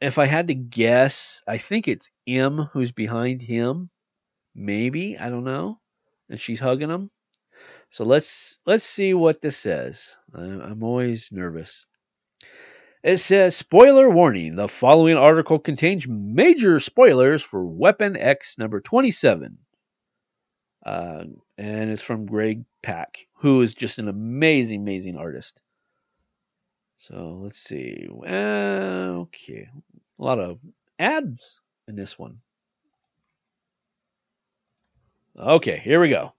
[0.00, 3.90] if I had to guess, I think it's M who's behind him.
[4.54, 5.80] Maybe I don't know
[6.28, 7.10] and she's hugging him.
[7.90, 10.16] So let's let's see what this says.
[10.34, 11.86] I'm always nervous.
[13.02, 14.56] It says, spoiler warning.
[14.56, 19.58] The following article contains major spoilers for Weapon X number 27.
[20.84, 21.24] Uh,
[21.58, 25.60] and it's from Greg Pak, who is just an amazing, amazing artist.
[27.08, 28.08] So let's see.
[28.26, 29.68] Uh, okay.
[30.18, 30.58] A lot of
[30.98, 32.38] ads in this one.
[35.38, 36.32] Okay, here we go.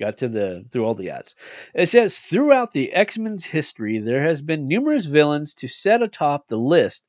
[0.00, 1.36] Got to the through all the ads.
[1.74, 6.58] It says throughout the X-Men's history, there has been numerous villains to set atop the
[6.58, 7.04] list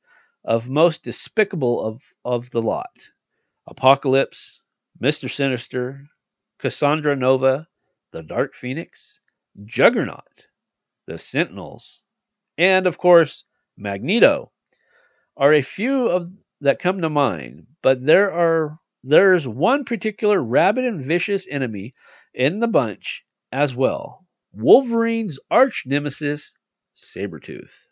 [0.45, 2.99] of most despicable of, of the lot.
[3.65, 4.61] Apocalypse,
[5.01, 5.27] Mr.
[5.27, 6.05] Sinister,
[6.59, 7.67] Cassandra Nova,
[8.11, 9.21] the Dark Phoenix,
[9.65, 10.47] Juggernaut,
[11.07, 12.03] the Sentinels,
[12.61, 13.43] and of course,
[13.75, 14.51] Magneto
[15.35, 20.85] are a few of that come to mind, but there are there's one particular rabid
[20.85, 21.95] and vicious enemy
[22.35, 26.55] in the bunch as well Wolverine's arch nemesis,
[26.95, 27.87] Sabretooth.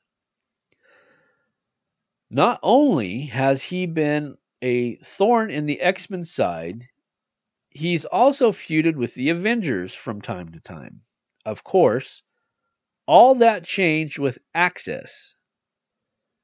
[2.30, 6.88] Not only has he been a thorn in the X Men side,
[7.72, 11.02] he's also feuded with the Avengers from time to time.
[11.44, 12.22] Of course,
[13.10, 15.36] all that changed with AXIS,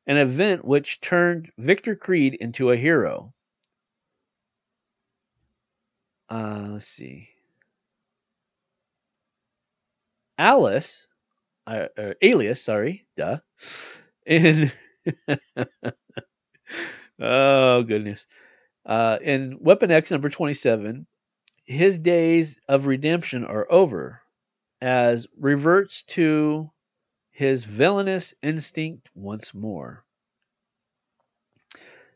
[0.08, 3.36] an event which turned Victor Creed into a hero.
[6.28, 7.30] Uh, let's see.
[10.40, 11.08] Alice,
[11.68, 13.38] uh, uh, Alias, sorry, duh.
[14.26, 14.72] In
[17.20, 18.26] oh goodness,
[18.88, 21.06] uh, in Weapon X number twenty-seven,
[21.68, 24.20] his days of redemption are over,
[24.82, 26.72] as reverts to
[27.32, 30.06] his villainous instinct once more.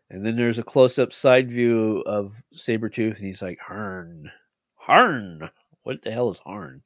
[0.10, 4.32] And then there's a close up side view of Sabretooth, and he's like, Harn.
[4.76, 5.50] Harn!
[5.84, 6.82] What the hell is Harn?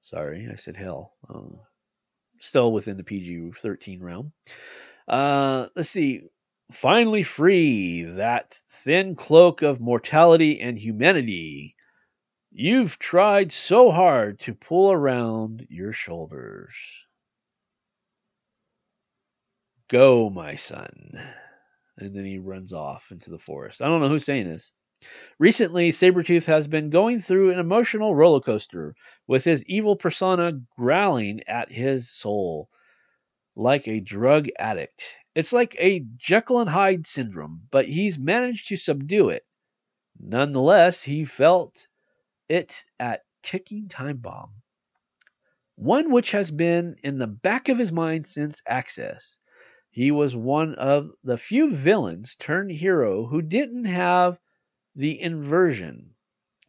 [0.00, 1.14] Sorry, I said hell.
[1.28, 1.56] Uh,
[2.40, 4.32] still within the PG 13 realm.
[5.08, 6.22] Uh, let's see.
[6.70, 11.74] Finally free that thin cloak of mortality and humanity.
[12.60, 16.74] You've tried so hard to pull around your shoulders.
[19.88, 21.18] Go, my son
[21.98, 23.82] and then he runs off into the forest.
[23.82, 24.72] I don't know who's saying this.
[25.38, 28.94] Recently, Sabretooth has been going through an emotional roller coaster
[29.26, 32.68] with his evil persona growling at his soul
[33.54, 35.16] like a drug addict.
[35.34, 39.44] It's like a Jekyll and Hyde syndrome, but he's managed to subdue it.
[40.20, 41.86] Nonetheless, he felt
[42.48, 44.62] it at ticking time bomb.
[45.76, 49.38] One which has been in the back of his mind since AXIS.
[49.90, 54.38] He was one of the few villains turned hero who didn't have
[54.94, 56.14] the inversion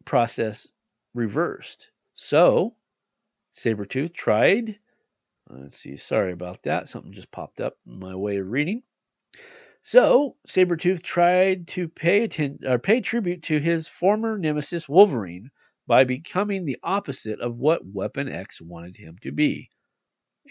[0.06, 0.68] process
[1.14, 1.92] reversed.
[2.14, 2.76] So,
[3.56, 4.80] Sabretooth tried.
[5.50, 6.88] Let's see, sorry about that.
[6.88, 8.84] Something just popped up in my way of reading.
[9.82, 15.50] So, Sabretooth tried to pay, atten- or pay tribute to his former nemesis Wolverine
[15.90, 19.72] by becoming the opposite of what Weapon X wanted him to be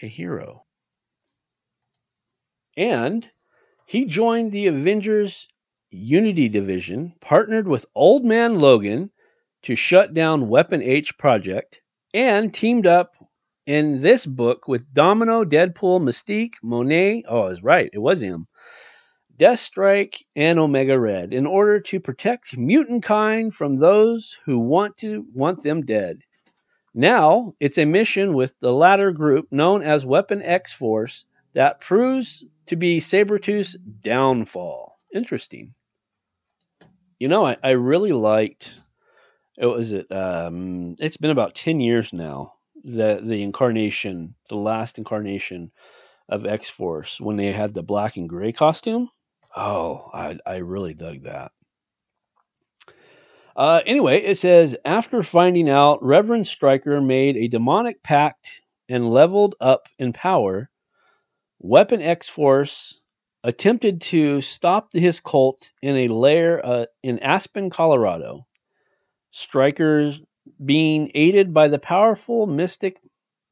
[0.03, 0.65] a hero.
[2.75, 3.25] And
[3.85, 5.47] he joined the Avengers
[5.91, 9.11] Unity Division, partnered with Old Man Logan
[9.63, 11.81] to shut down Weapon H Project,
[12.13, 13.13] and teamed up
[13.65, 17.23] in this book with Domino, Deadpool, Mystique, Monet.
[17.29, 18.47] Oh, I was right, it was him.
[19.39, 25.25] Deathstrike and Omega Red in order to protect mutant kind from those who want to
[25.33, 26.23] want them dead.
[26.93, 31.23] Now it's a mission with the latter group known as Weapon X Force
[31.53, 34.97] that proves to be Sabretooth's downfall.
[35.15, 35.73] Interesting.
[37.17, 38.77] You know, I, I really liked
[39.57, 44.97] it was it um it's been about 10 years now the the incarnation, the last
[44.97, 45.71] incarnation
[46.27, 49.09] of X Force when they had the black and gray costume.
[49.55, 51.51] Oh, I I really dug that.
[53.55, 59.55] Uh, anyway, it says after finding out Reverend Stryker made a demonic pact and leveled
[59.59, 60.69] up in power,
[61.59, 63.01] Weapon X Force
[63.43, 68.45] attempted to stop his cult in a lair uh, in Aspen, Colorado.
[69.31, 70.21] Stryker's
[70.63, 73.01] being aided by the powerful mystic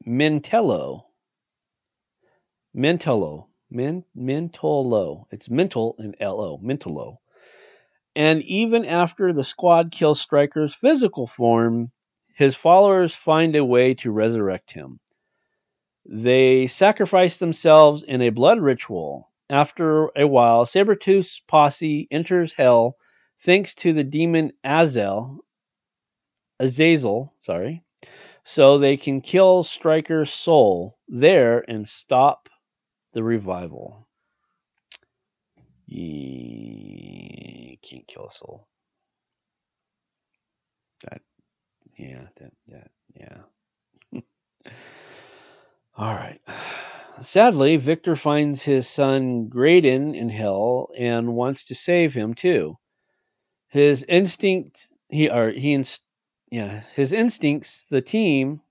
[0.06, 1.04] Mentello.
[2.76, 3.48] Mentello.
[3.70, 5.26] Men, Mentolo.
[5.32, 6.57] It's mental and L-O.
[6.59, 7.18] Mentolo.
[8.15, 11.91] And even after the squad kills Stryker's physical form,
[12.34, 14.99] his followers find a way to resurrect him.
[16.05, 19.32] They sacrifice themselves in a blood ritual.
[19.49, 22.95] After a while, Sabretooth's posse enters hell
[23.41, 25.39] thanks to the demon Azel,
[26.59, 27.84] Azazel, sorry,
[28.43, 32.49] so they can kill Stryker's soul there and stop
[33.18, 34.07] the revival.
[35.88, 38.68] You can't kill a soul.
[41.03, 41.22] That,
[41.97, 44.22] yeah, that, that, yeah.
[45.97, 46.39] All right.
[47.24, 52.78] Sadly, Victor finds his son Graydon in hell and wants to save him too.
[53.70, 56.01] His instinct, he or he, inst,
[56.51, 58.61] yeah, his instincts, the team,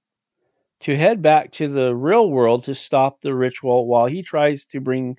[0.87, 4.81] to head back to the real world to stop the ritual while he tries to
[4.81, 5.17] bring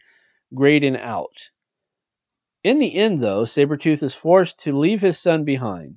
[0.55, 1.51] Graydon out.
[2.63, 5.95] In the end, though, Sabretooth is forced to leave his son behind.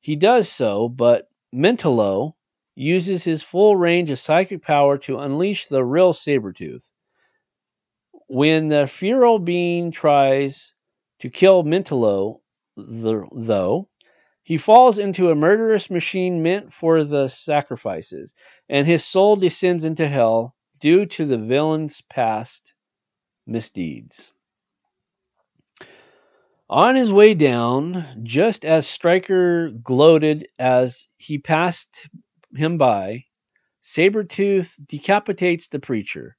[0.00, 2.36] He does so, but Mentallo
[2.74, 6.84] uses his full range of psychic power to unleash the real Sabretooth.
[8.26, 10.74] When the feral being tries
[11.20, 12.42] to kill Mentallo,
[12.76, 13.88] though,
[14.50, 18.34] he falls into a murderous machine meant for the sacrifices,
[18.68, 22.74] and his soul descends into hell due to the villain's past
[23.46, 24.32] misdeeds.
[26.68, 32.08] On his way down, just as Stryker gloated as he passed
[32.52, 33.26] him by,
[33.84, 36.36] Sabretooth decapitates the preacher.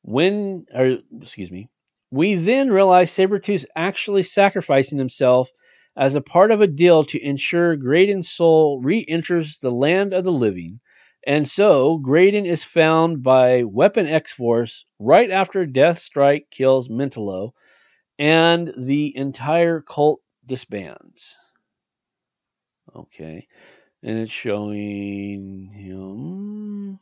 [0.00, 1.68] When, or excuse me,
[2.10, 5.50] we then realize Sabretooth's actually sacrificing himself
[5.98, 10.22] as a part of a deal to ensure Graydon's soul re enters the land of
[10.22, 10.78] the living.
[11.26, 17.50] And so, Graydon is found by Weapon X Force right after Deathstrike kills Mentallo,
[18.16, 21.36] and the entire cult disbands.
[22.94, 23.48] Okay.
[24.04, 27.00] And it's showing him.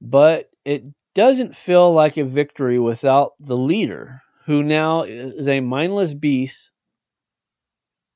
[0.00, 0.82] But it
[1.14, 4.20] doesn't feel like a victory without the leader
[4.50, 6.72] who now is a mindless beast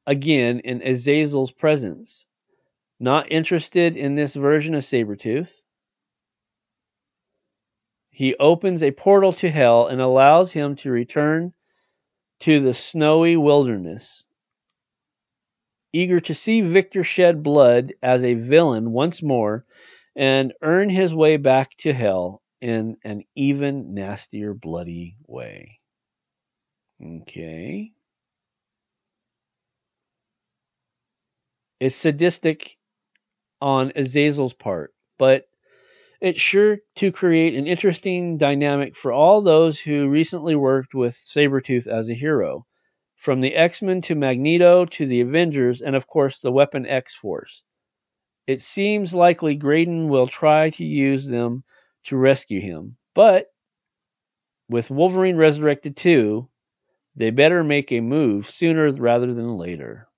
[0.04, 2.26] again in Azazel's presence.
[2.98, 5.52] Not interested in this version of Sabretooth.
[8.10, 11.52] He opens a portal to hell and allows him to return
[12.40, 14.24] to the snowy wilderness.
[15.92, 19.66] Eager to see Victor shed blood as a villain once more
[20.16, 25.78] and earn his way back to hell in an even nastier, bloody way.
[27.04, 27.92] Okay.
[31.78, 32.78] It's sadistic
[33.60, 35.44] on Azazel's part, but
[36.20, 41.86] it's sure to create an interesting dynamic for all those who recently worked with Sabretooth
[41.86, 42.66] as a hero,
[43.16, 47.14] from the X Men to Magneto to the Avengers, and of course the Weapon X
[47.14, 47.64] Force.
[48.46, 51.64] It seems likely Graydon will try to use them
[52.04, 53.48] to rescue him, but
[54.70, 56.48] with Wolverine Resurrected 2,
[57.16, 60.08] they better make a move sooner rather than later.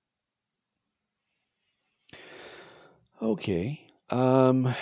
[3.21, 3.87] Okay.
[4.09, 4.73] Um,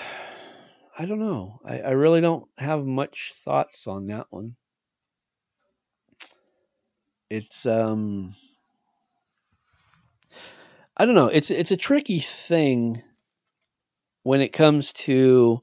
[0.97, 1.59] I don't know.
[1.65, 4.55] I, I really don't have much thoughts on that one.
[7.29, 8.35] It's um
[10.95, 11.27] I don't know.
[11.27, 13.01] It's it's a tricky thing
[14.23, 15.61] when it comes to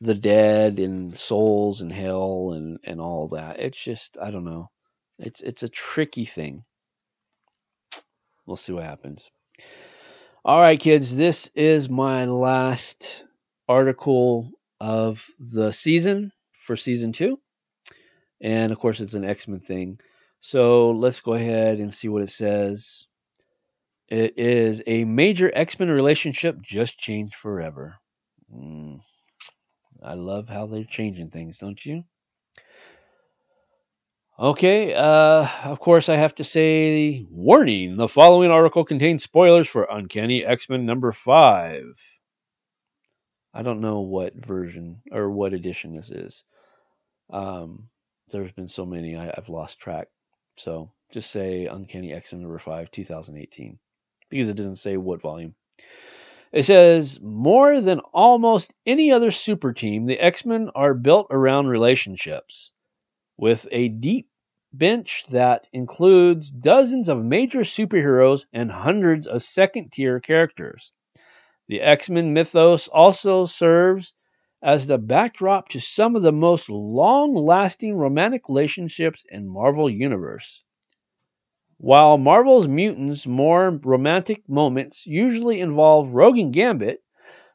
[0.00, 3.60] the dead and souls and hell and and all that.
[3.60, 4.70] It's just I don't know.
[5.18, 6.64] It's it's a tricky thing.
[8.46, 9.28] We'll see what happens.
[10.44, 13.24] All right, kids, this is my last
[13.68, 16.32] article of the season
[16.66, 17.40] for season two.
[18.40, 19.98] And of course, it's an X Men thing.
[20.40, 23.06] So let's go ahead and see what it says.
[24.08, 27.96] It is a major X Men relationship just changed forever.
[28.54, 29.00] Mm.
[30.02, 32.04] I love how they're changing things, don't you?
[34.38, 39.88] Okay, uh, of course, I have to say, warning the following article contains spoilers for
[39.90, 41.98] Uncanny X Men number five.
[43.54, 46.44] I don't know what version or what edition this is.
[47.30, 47.88] Um,
[48.30, 50.08] there's been so many, I, I've lost track.
[50.58, 53.78] So just say Uncanny X Men number five, 2018,
[54.28, 55.54] because it doesn't say what volume.
[56.52, 61.68] It says, more than almost any other super team, the X Men are built around
[61.68, 62.72] relationships
[63.36, 64.28] with a deep
[64.72, 70.92] bench that includes dozens of major superheroes and hundreds of second tier characters.
[71.68, 74.14] The X Men mythos also serves
[74.62, 80.62] as the backdrop to some of the most long lasting romantic relationships in Marvel Universe.
[81.78, 87.02] While Marvel's mutants' more romantic moments usually involve Rogue and Gambit,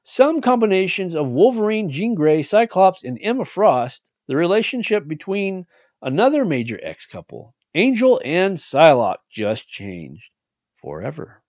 [0.03, 5.65] some combinations of Wolverine, Jean Grey, Cyclops, and Emma Frost, the relationship between
[6.01, 10.32] another major X couple, Angel and Psylocke, just changed
[10.77, 11.43] forever.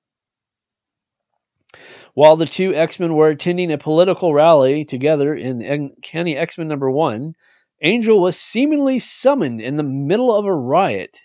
[2.14, 6.66] While the two X Men were attending a political rally together in Uncanny X Men
[6.66, 7.34] number one,
[7.80, 11.20] Angel was seemingly summoned in the middle of a riot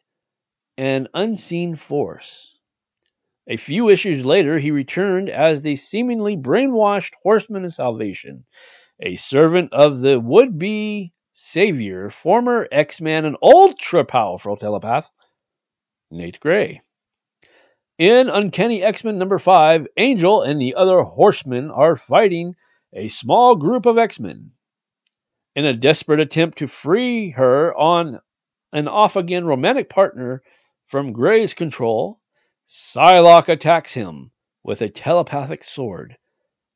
[0.77, 2.55] an unseen force.
[3.47, 8.45] A few issues later, he returned as the seemingly brainwashed Horseman of Salvation,
[8.99, 15.11] a servant of the would be savior, former X Man, and ultra powerful telepath,
[16.09, 16.81] Nate Gray.
[17.99, 22.55] In Uncanny X Men number 5, Angel and the other Horsemen are fighting
[22.91, 24.53] a small group of X Men.
[25.55, 28.19] In a desperate attempt to free her on
[28.73, 30.41] an off again romantic partner
[30.87, 32.19] from Gray's control,
[32.67, 34.31] Psylocke attacks him
[34.63, 36.17] with a telepathic sword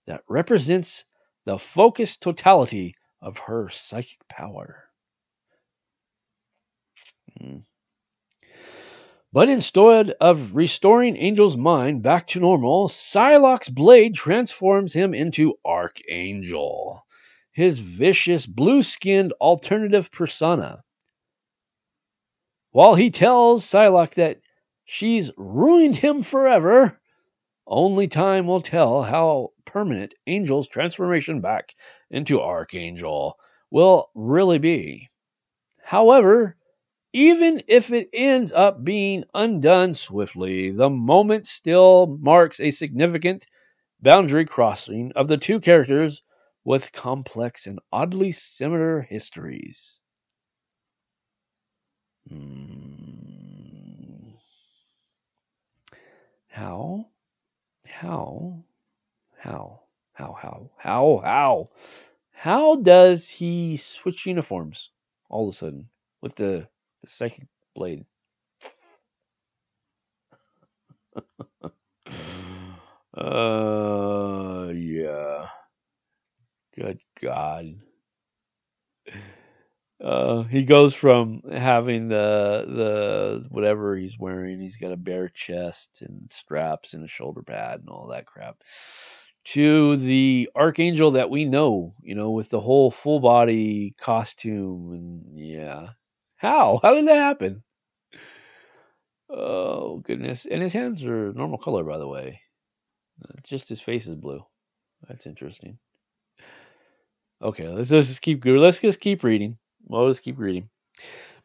[0.05, 1.03] that represents
[1.45, 4.83] the focused totality of her psychic power.
[7.39, 7.59] Hmm.
[9.33, 17.05] But instead of restoring Angel's mind back to normal, Psylocke's blade transforms him into Archangel,
[17.53, 20.83] his vicious blue skinned alternative persona.
[22.71, 24.41] While he tells Psylocke that
[24.83, 27.00] she's ruined him forever,
[27.67, 31.75] only time will tell how permanent Angel's transformation back
[32.09, 33.37] into Archangel
[33.69, 35.09] will really be.
[35.81, 36.57] However,
[37.13, 43.45] even if it ends up being undone swiftly, the moment still marks a significant
[44.01, 46.23] boundary crossing of the two characters
[46.63, 49.99] with complex and oddly similar histories.
[52.27, 52.71] Hmm.
[56.47, 57.10] How?
[58.01, 58.63] How?
[59.37, 59.81] How?
[60.13, 60.33] How?
[60.33, 60.71] How?
[60.79, 61.21] How?
[61.23, 61.69] How?
[62.31, 64.89] How does he switch uniforms
[65.29, 65.87] all of a sudden
[66.19, 66.67] with the,
[67.03, 68.05] the psychic blade?
[73.15, 75.45] uh, yeah.
[76.75, 77.75] Good God.
[80.03, 86.01] Uh, he goes from having the the whatever he's wearing, he's got a bare chest
[86.01, 88.57] and straps and a shoulder pad and all that crap,
[89.43, 95.37] to the archangel that we know, you know, with the whole full body costume and
[95.37, 95.89] yeah.
[96.35, 96.79] How?
[96.81, 97.61] How did that happen?
[99.29, 100.47] Oh goodness!
[100.47, 102.41] And his hands are normal color, by the way.
[103.43, 104.43] Just his face is blue.
[105.07, 105.77] That's interesting.
[107.39, 109.57] Okay, let's, let's just keep let's just keep reading.
[109.85, 110.69] Well, let's keep reading.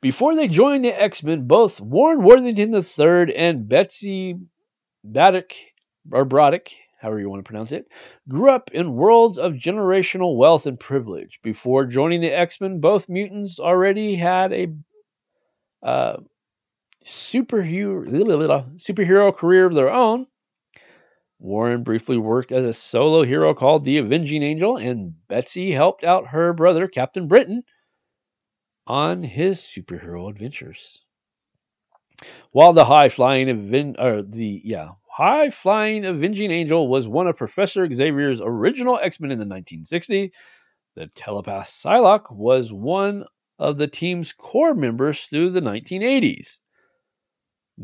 [0.01, 4.37] Before they joined the X Men, both Warren Worthington III and Betsy
[5.05, 5.53] Baddock,
[6.12, 7.89] or Broderick, however you want to pronounce it,
[8.28, 11.41] grew up in worlds of generational wealth and privilege.
[11.43, 14.68] Before joining the X Men, both mutants already had a
[15.82, 16.18] uh,
[17.05, 18.07] superhero,
[18.78, 20.26] superhero career of their own.
[21.39, 26.28] Warren briefly worked as a solo hero called the Avenging Angel, and Betsy helped out
[26.28, 27.62] her brother, Captain Britain,
[28.87, 31.03] on his superhero adventures.
[32.53, 37.37] While the high flying aven- or the yeah high flying avenging angel was one of
[37.37, 40.32] Professor Xavier's original X Men in the 1960s,
[40.95, 43.24] the telepath Psylocke was one
[43.59, 46.61] of the team's core members through the 1980s.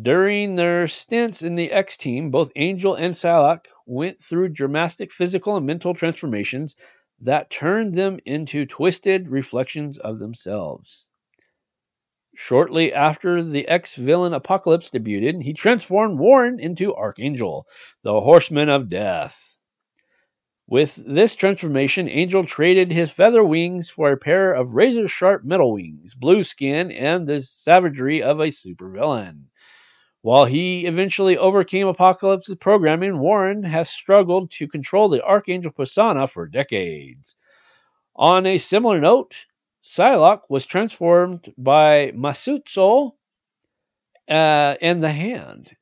[0.00, 5.56] During their stints in the X team, both Angel and Psylocke went through dramatic physical
[5.56, 6.74] and mental transformations
[7.22, 11.08] that turned them into twisted reflections of themselves.
[12.34, 17.66] Shortly after the ex villain Apocalypse debuted, he transformed Warren into Archangel,
[18.02, 19.58] the Horseman of Death.
[20.66, 25.74] With this transformation, Angel traded his feather wings for a pair of razor sharp metal
[25.74, 29.48] wings, blue skin, and the savagery of a supervillain.
[30.22, 36.46] While he eventually overcame Apocalypse's programming, Warren has struggled to control the Archangel persona for
[36.46, 37.36] decades.
[38.14, 39.34] On a similar note,
[39.82, 43.16] Psylocke was transformed by Masutso
[44.28, 45.72] uh, and the Hand.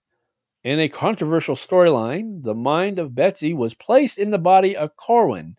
[0.65, 5.57] In a controversial storyline, the mind of Betsy was placed in the body of Corwin,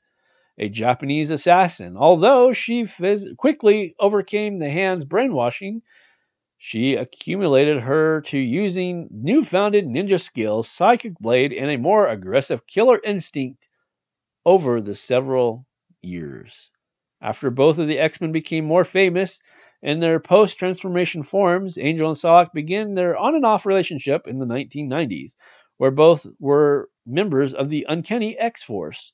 [0.57, 1.97] a Japanese assassin.
[1.97, 5.83] Although she phys- quickly overcame the Hand's brainwashing,
[6.63, 13.01] she accumulated her to using newfounded ninja skills, psychic blade, and a more aggressive killer
[13.03, 13.67] instinct
[14.45, 15.65] over the several
[16.03, 16.69] years.
[17.19, 19.41] After both of the X Men became more famous
[19.81, 24.37] in their post transformation forms, Angel and Psylocke began their on and off relationship in
[24.37, 25.33] the 1990s,
[25.77, 29.13] where both were members of the Uncanny X Force.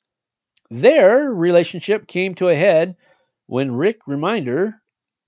[0.69, 2.97] Their relationship came to a head
[3.45, 4.73] when Rick Remender,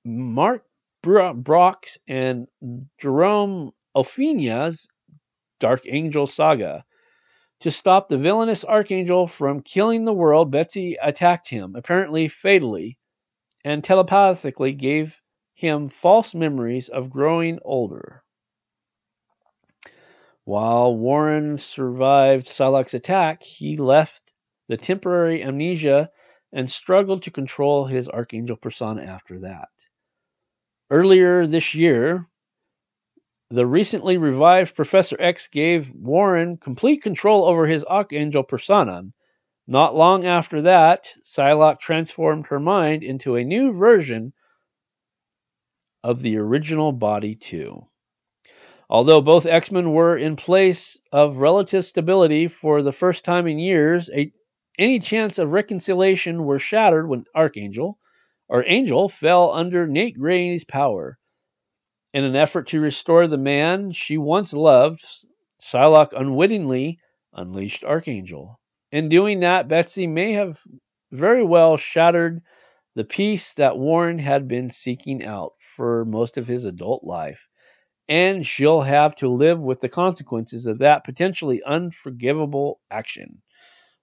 [0.04, 0.66] Mark
[1.02, 2.48] Brooks, and
[3.00, 4.88] Jerome Opeña's
[5.60, 6.86] Dark Angel saga
[7.62, 12.98] to stop the villainous Archangel from killing the world, Betsy attacked him, apparently fatally,
[13.66, 15.18] and telepathically gave
[15.56, 18.24] him false memories of growing older.
[20.46, 24.32] While Warren survived Psylocke's attack, he left
[24.68, 26.10] the temporary amnesia
[26.54, 29.70] and struggled to control his Archangel persona after that.
[30.92, 32.28] Earlier this year,
[33.52, 39.04] the recently revived Professor X gave Warren complete control over his Archangel persona.
[39.68, 44.34] Not long after that, Psylocke transformed her mind into a new version
[46.04, 47.86] of the original body, too.
[48.90, 53.60] Although both X Men were in place of relative stability for the first time in
[53.60, 54.32] years, a,
[54.80, 58.00] any chance of reconciliation were shattered when Archangel,
[58.50, 61.18] or Angel, fell under Nate Gray's power.
[62.14, 65.06] In an effort to restore the man she once loved,
[65.62, 67.00] Psylocke unwittingly
[67.34, 68.60] unleashed Archangel.
[68.92, 70.60] In doing that, Betsy may have
[71.12, 72.42] very well shattered
[72.96, 77.48] the peace that Warren had been seeking out for most of his adult life,
[78.08, 83.42] and she'll have to live with the consequences of that potentially unforgivable action.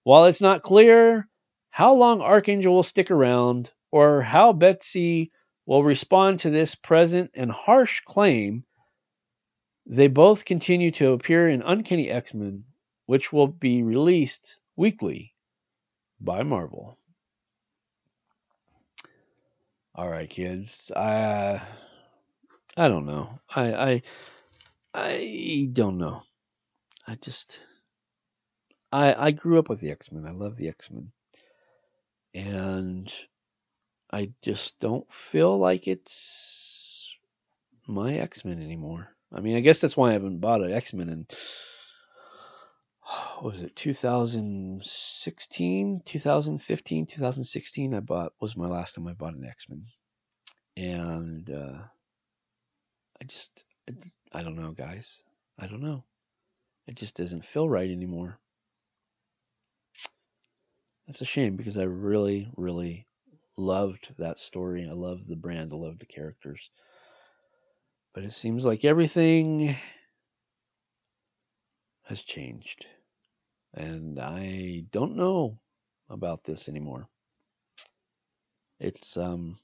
[0.04, 1.28] While it's not clear
[1.70, 5.32] how long Archangel will stick around or how Betsy
[5.64, 8.62] will respond to this present and harsh claim,
[9.86, 12.64] they both continue to appear in Uncanny X Men,
[13.06, 15.32] which will be released weekly
[16.20, 16.98] by Marvel.
[19.94, 20.92] All right, kids.
[20.94, 21.62] I
[22.76, 23.38] I don't know.
[23.48, 24.02] I I
[24.92, 26.20] I don't know.
[27.08, 27.62] I just
[28.92, 30.26] I I grew up with the X Men.
[30.26, 31.12] I love the X Men,
[32.34, 33.10] and
[34.10, 37.14] I just don't feel like it's
[37.86, 39.08] my X Men anymore.
[39.32, 41.26] I mean, I guess that's why I haven't bought an X Men in
[43.38, 49.44] what was it 2016 2015 2016 i bought was my last time i bought an
[49.44, 49.84] x-men.
[50.76, 51.78] And uh,
[53.20, 53.92] i just I,
[54.40, 55.22] I don't know guys.
[55.58, 56.04] I don't know.
[56.86, 58.38] It just doesn't feel right anymore.
[61.06, 63.06] That's a shame because i really really
[63.56, 64.86] loved that story.
[64.88, 65.72] I loved the brand.
[65.72, 66.70] I loved the characters.
[68.14, 69.76] But it seems like everything
[72.04, 72.86] has changed.
[73.74, 75.58] And I don't know
[76.08, 77.08] about this anymore.
[78.80, 79.58] It's um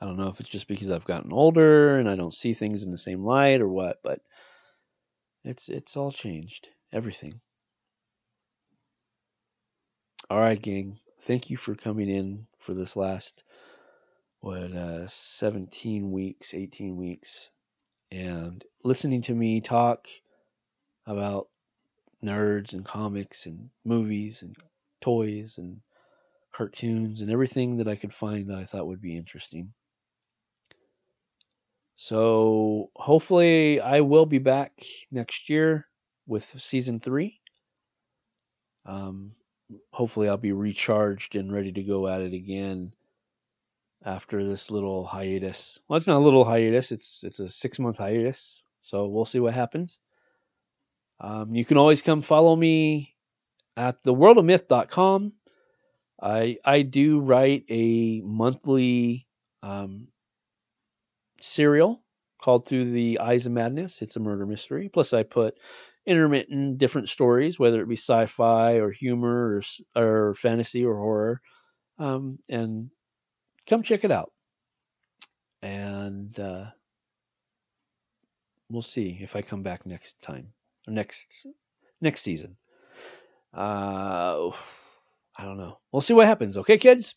[0.00, 2.82] I don't know if it's just because I've gotten older and I don't see things
[2.82, 4.20] in the same light or what, but
[5.44, 6.68] it's it's all changed.
[6.92, 7.40] Everything.
[10.30, 10.98] All right, gang.
[11.26, 13.44] Thank you for coming in for this last
[14.40, 17.50] what uh 17 weeks, 18 weeks
[18.10, 20.08] and listening to me talk
[21.06, 21.48] about
[22.24, 24.56] nerds and comics and movies and
[25.02, 25.80] toys and
[26.54, 29.74] cartoons and everything that I could find that I thought would be interesting.
[31.96, 34.72] So hopefully I will be back
[35.10, 35.86] next year
[36.26, 37.40] with season three.
[38.86, 39.32] Um,
[39.92, 42.92] hopefully I'll be recharged and ready to go at it again
[44.04, 45.78] after this little hiatus.
[45.88, 48.62] Well, it's not a little hiatus; it's it's a six month hiatus.
[48.82, 50.00] So we'll see what happens.
[51.20, 53.14] Um, you can always come follow me
[53.76, 55.32] at theworldofmyth.com.
[56.20, 59.26] I I do write a monthly
[59.62, 60.08] um,
[61.40, 62.02] serial
[62.40, 64.02] called Through the Eyes of Madness.
[64.02, 64.90] It's a murder mystery.
[64.92, 65.56] Plus, I put
[66.06, 69.60] intermittent different stories, whether it be sci-fi or humor
[69.96, 71.40] or, or fantasy or horror.
[71.98, 72.90] Um, and
[73.66, 74.32] come check it out.
[75.62, 76.66] And uh,
[78.68, 80.48] we'll see if I come back next time
[80.86, 81.46] or next
[82.00, 82.56] next season.
[83.52, 84.50] Uh,
[85.36, 85.78] I don't know.
[85.90, 86.56] We'll see what happens.
[86.56, 87.14] Okay, kids.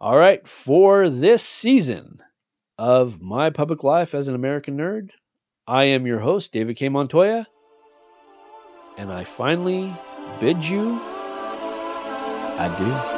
[0.00, 2.22] All right, for this season
[2.78, 5.08] of my public life as an American nerd,
[5.66, 6.90] I am your host, David K.
[6.90, 7.46] Montoya,
[8.96, 9.92] and I finally
[10.40, 11.00] bid you
[12.58, 13.15] adieu.